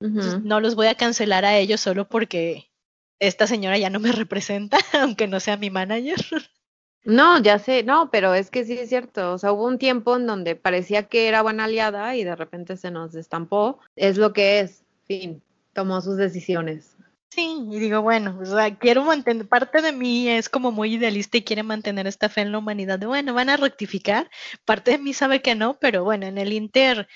[0.00, 2.70] no los voy a cancelar a ellos solo porque
[3.18, 6.18] esta señora ya no me representa, aunque no sea mi manager.
[7.04, 9.32] No, ya sé, no, pero es que sí es cierto.
[9.32, 12.76] O sea, hubo un tiempo en donde parecía que era buena aliada y de repente
[12.76, 13.78] se nos destampó.
[13.96, 15.42] Es lo que es, fin,
[15.72, 16.96] tomó sus decisiones.
[17.30, 21.36] Sí, y digo, bueno, o sea, quiero mantener, parte de mí es como muy idealista
[21.36, 24.30] y quiere mantener esta fe en la humanidad de, bueno, van a rectificar,
[24.64, 27.06] parte de mí sabe que no, pero bueno, en el Inter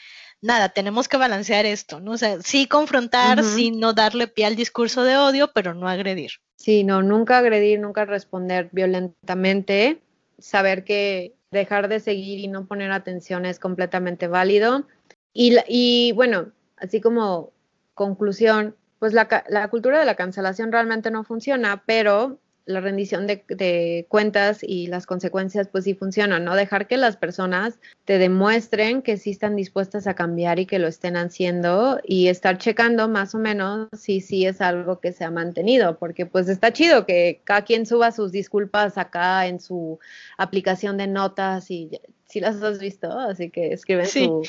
[0.43, 2.13] nada, tenemos que balancear esto, ¿no?
[2.13, 6.33] O sea, sí confrontar, sí no darle pie al discurso de odio, pero no agredir.
[6.57, 10.03] Sí, no, nunca agredir, nunca responder violentamente,
[10.39, 14.87] saber que dejar de seguir y no poner atención es completamente válido.
[15.33, 17.53] Y, y bueno, así como
[17.95, 24.07] conclusión, pues la, la cultura de la cancelación realmente no funciona, pero la rendición de,
[24.09, 26.55] cuentas y las consecuencias pues sí funcionan, ¿no?
[26.55, 30.89] Dejar que las personas te demuestren que sí están dispuestas a cambiar y que lo
[30.89, 35.31] estén haciendo y estar checando más o menos si sí es algo que se ha
[35.31, 39.99] mantenido, porque pues está chido que cada quien suba sus disculpas acá en su
[40.37, 41.91] aplicación de notas y
[42.27, 44.43] si las has visto, así que escriben su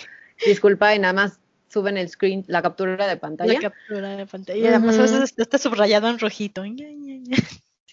[0.45, 1.39] disculpa y nada más
[1.73, 3.53] suben el screen, la captura de pantalla.
[3.53, 4.59] La captura de pantalla.
[4.59, 6.63] Y además a veces está subrayado en rojito.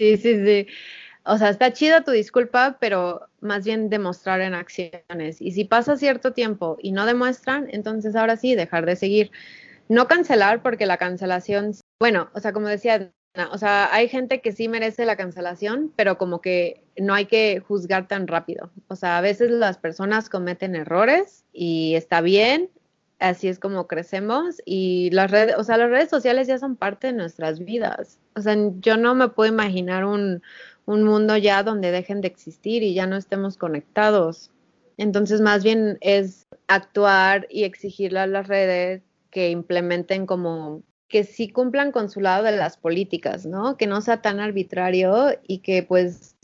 [0.00, 0.66] Sí, sí, sí.
[1.24, 5.42] O sea, está chida tu disculpa, pero más bien demostrar en acciones.
[5.42, 9.30] Y si pasa cierto tiempo y no demuestran, entonces ahora sí, dejar de seguir.
[9.90, 13.12] No cancelar, porque la cancelación, bueno, o sea, como decía,
[13.52, 17.60] o sea, hay gente que sí merece la cancelación, pero como que no hay que
[17.60, 18.70] juzgar tan rápido.
[18.88, 22.70] O sea, a veces las personas cometen errores y está bien,
[23.20, 27.08] así es como crecemos y las redes, o sea, las redes sociales ya son parte
[27.08, 28.18] de nuestras vidas.
[28.34, 30.42] O sea, yo no me puedo imaginar un,
[30.86, 34.50] un mundo ya donde dejen de existir y ya no estemos conectados.
[34.96, 41.48] Entonces, más bien es actuar y exigirle a las redes que implementen como que sí
[41.48, 43.76] cumplan con su lado de las políticas, ¿no?
[43.76, 46.36] Que no sea tan arbitrario y que pues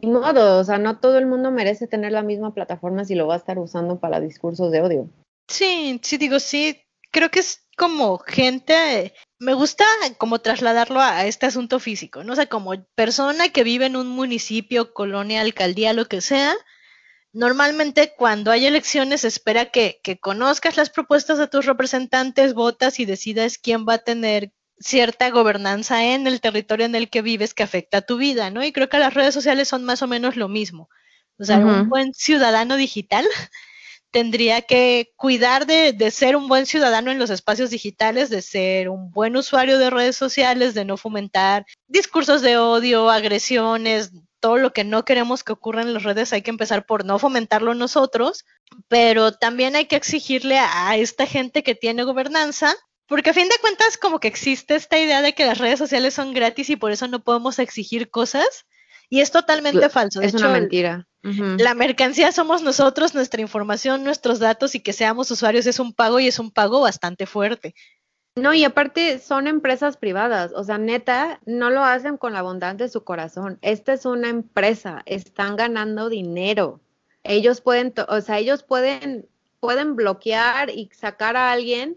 [0.00, 3.26] ni modo, o sea, no todo el mundo merece tener la misma plataforma si lo
[3.26, 5.08] va a estar usando para discursos de odio.
[5.48, 9.84] Sí, sí, digo, sí, creo que es como gente, me gusta
[10.18, 12.32] como trasladarlo a, este asunto físico, ¿no?
[12.32, 16.54] O sea, como persona que vive en un municipio, colonia, alcaldía, lo que sea,
[17.32, 23.00] normalmente cuando hay elecciones se espera que, que conozcas las propuestas de tus representantes, votas
[23.00, 27.54] y decidas quién va a tener cierta gobernanza en el territorio en el que vives
[27.54, 28.64] que afecta a tu vida, ¿no?
[28.64, 30.88] Y creo que las redes sociales son más o menos lo mismo.
[31.38, 33.24] O sea, un buen ciudadano digital
[34.14, 39.10] tendría que cuidar de, ser un buen ciudadano en los espacios digitales, de ser un
[39.10, 44.84] buen usuario de redes sociales, de no fomentar discursos de odio, agresiones, todo lo que
[44.84, 48.44] no queremos que ocurra en las redes, hay que empezar por no fomentarlo nosotros,
[48.86, 52.76] pero también hay que exigirle a esta gente que tiene gobernanza
[53.08, 56.14] porque a fin de cuentas como que existe esta idea de que las redes sociales
[56.14, 58.64] son gratis y por eso no podemos exigir cosas.
[59.14, 60.20] Y es totalmente falso.
[60.22, 61.06] es una mentira.
[61.22, 66.18] La mercancía somos nosotros, nuestra información, nuestros datos y que seamos usuarios es un pago
[66.18, 67.76] y es un pago bastante fuerte.
[68.34, 72.74] No, y aparte son empresas privadas, o sea, neta, no lo hacen con la bondad
[72.74, 73.58] de su corazón.
[73.62, 76.80] Esta es una empresa, están ganando dinero.
[77.22, 79.28] Ellos pueden, o sea, ellos pueden,
[79.60, 81.96] pueden bloquear y sacar a alguien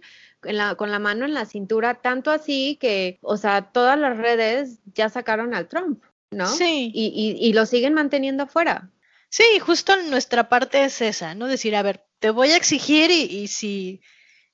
[0.78, 5.10] con la mano en la cintura, tanto así que, o sea, todas las redes ya
[5.10, 6.48] sacaron al Trump, ¿no?
[6.48, 6.92] Sí.
[6.94, 8.92] Y, y, y lo siguen manteniendo afuera.
[9.30, 11.48] Sí, justo nuestra parte es esa, ¿no?
[11.48, 14.02] Decir, a ver, te voy a exigir y, y si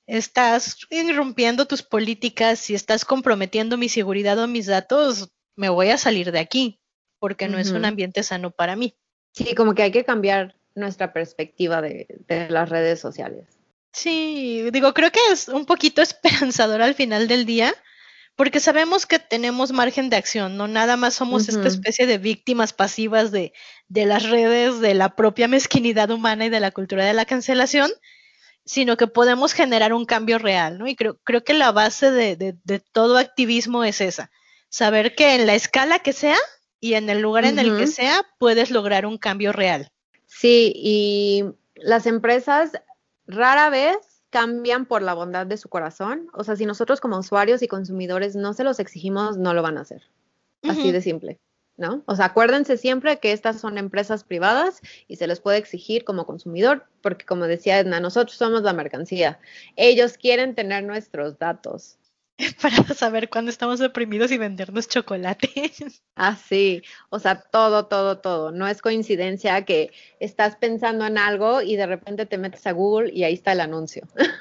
[0.06, 5.98] estás irrumpiendo tus políticas, si estás comprometiendo mi seguridad o mis datos, me voy a
[5.98, 6.80] salir de aquí,
[7.18, 8.96] porque no es un ambiente sano para mí.
[9.32, 13.46] Sí, como que hay que cambiar nuestra perspectiva de, de las redes sociales.
[13.92, 17.72] Sí, digo, creo que es un poquito esperanzador al final del día,
[18.36, 22.72] porque sabemos que tenemos margen de acción, no nada más somos esta especie de víctimas
[22.72, 23.52] pasivas de,
[23.88, 27.90] de las redes, de la propia mezquinidad humana y de la cultura de la cancelación,
[28.64, 30.88] sino que podemos generar un cambio real, ¿no?
[30.88, 34.30] Y creo, creo que la base de, de, de todo activismo es esa,
[34.68, 36.38] saber que en la escala que sea
[36.80, 39.90] y en el lugar en el que sea, puedes lograr un cambio real.
[40.26, 41.44] Sí, y
[41.76, 42.72] las empresas
[43.26, 43.96] rara vez
[44.34, 46.26] cambian por la bondad de su corazón.
[46.32, 49.78] O sea, si nosotros como usuarios y consumidores no se los exigimos, no lo van
[49.78, 50.02] a hacer.
[50.64, 51.38] Así de simple,
[51.76, 52.02] ¿no?
[52.06, 56.26] O sea, acuérdense siempre que estas son empresas privadas y se les puede exigir como
[56.26, 59.38] consumidor, porque como decía Edna, nosotros somos la mercancía.
[59.76, 61.96] Ellos quieren tener nuestros datos.
[62.62, 65.48] Para saber cuándo estamos deprimidos y vendernos chocolate.
[66.16, 66.80] Ah, sí,
[67.10, 68.52] o sea, todo, todo, todo.
[68.52, 73.12] No es coincidencia que estás pensando en algo y de repente te metes a Google
[73.12, 74.06] y ahí está el anuncio.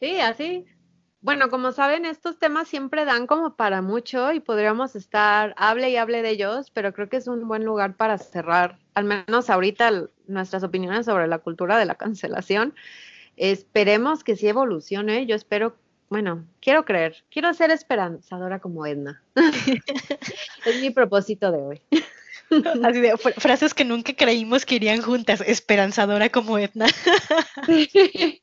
[0.00, 0.66] Sí, así.
[1.20, 5.96] Bueno, como saben, estos temas siempre dan como para mucho y podríamos estar, hable y
[5.96, 9.92] hable de ellos, pero creo que es un buen lugar para cerrar, al menos ahorita,
[10.26, 12.74] nuestras opiniones sobre la cultura de la cancelación.
[13.36, 15.26] Esperemos que sí evolucione.
[15.26, 15.76] Yo espero,
[16.08, 19.22] bueno, quiero creer, quiero ser esperanzadora como Edna.
[20.66, 21.80] es mi propósito de hoy.
[22.84, 26.86] Así de fr- frases que nunca creímos que irían juntas, esperanzadora como Etna.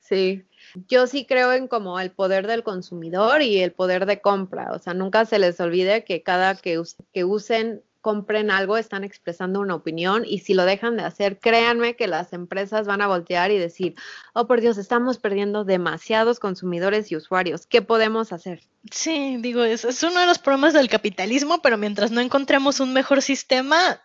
[0.00, 0.44] Sí,
[0.88, 4.72] yo sí creo en como el poder del consumidor y el poder de compra.
[4.72, 9.02] O sea, nunca se les olvide que cada que, us- que usen, compren algo, están
[9.02, 13.08] expresando una opinión y si lo dejan de hacer, créanme que las empresas van a
[13.08, 13.96] voltear y decir,
[14.32, 17.66] oh por Dios, estamos perdiendo demasiados consumidores y usuarios.
[17.66, 18.60] ¿Qué podemos hacer?
[18.92, 22.92] Sí, digo, es, es uno de los problemas del capitalismo, pero mientras no encontremos un
[22.92, 24.00] mejor sistema,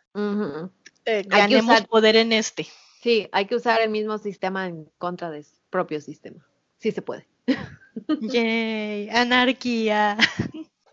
[1.06, 2.66] eh, ganemos usar- poder en este.
[3.04, 6.44] Sí, hay que usar el mismo sistema en contra de su propio sistema.
[6.80, 7.28] Sí se puede.
[8.22, 10.18] Yay, anarquía.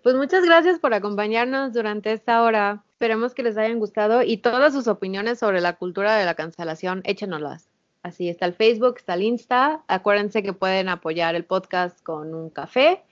[0.03, 2.85] Pues muchas gracias por acompañarnos durante esta hora.
[2.99, 7.01] Esperemos que les hayan gustado y todas sus opiniones sobre la cultura de la cancelación,
[7.05, 7.69] échenoslas.
[8.03, 9.85] Así está el Facebook, está el Insta.
[9.87, 13.05] Acuérdense que pueden apoyar el podcast con un café.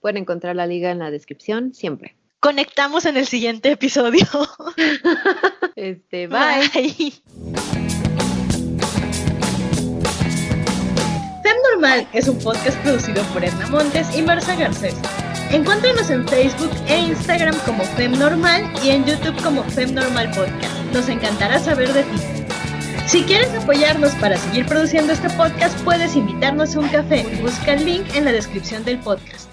[0.00, 2.14] Pueden encontrar la liga en la descripción siempre.
[2.38, 4.26] Conectamos en el siguiente episodio.
[5.74, 6.68] Este, bye.
[6.72, 7.12] Bye.
[11.42, 14.94] Fem Normal es un podcast producido por Edna Montes y Marcia Garcés.
[15.52, 20.80] Encuéntranos en Facebook e Instagram como Fem Normal y en YouTube como Fem Normal Podcast.
[20.94, 22.16] Nos encantará saber de ti.
[23.06, 27.26] Si quieres apoyarnos para seguir produciendo este podcast, puedes invitarnos a un café.
[27.42, 29.51] Busca el link en la descripción del podcast.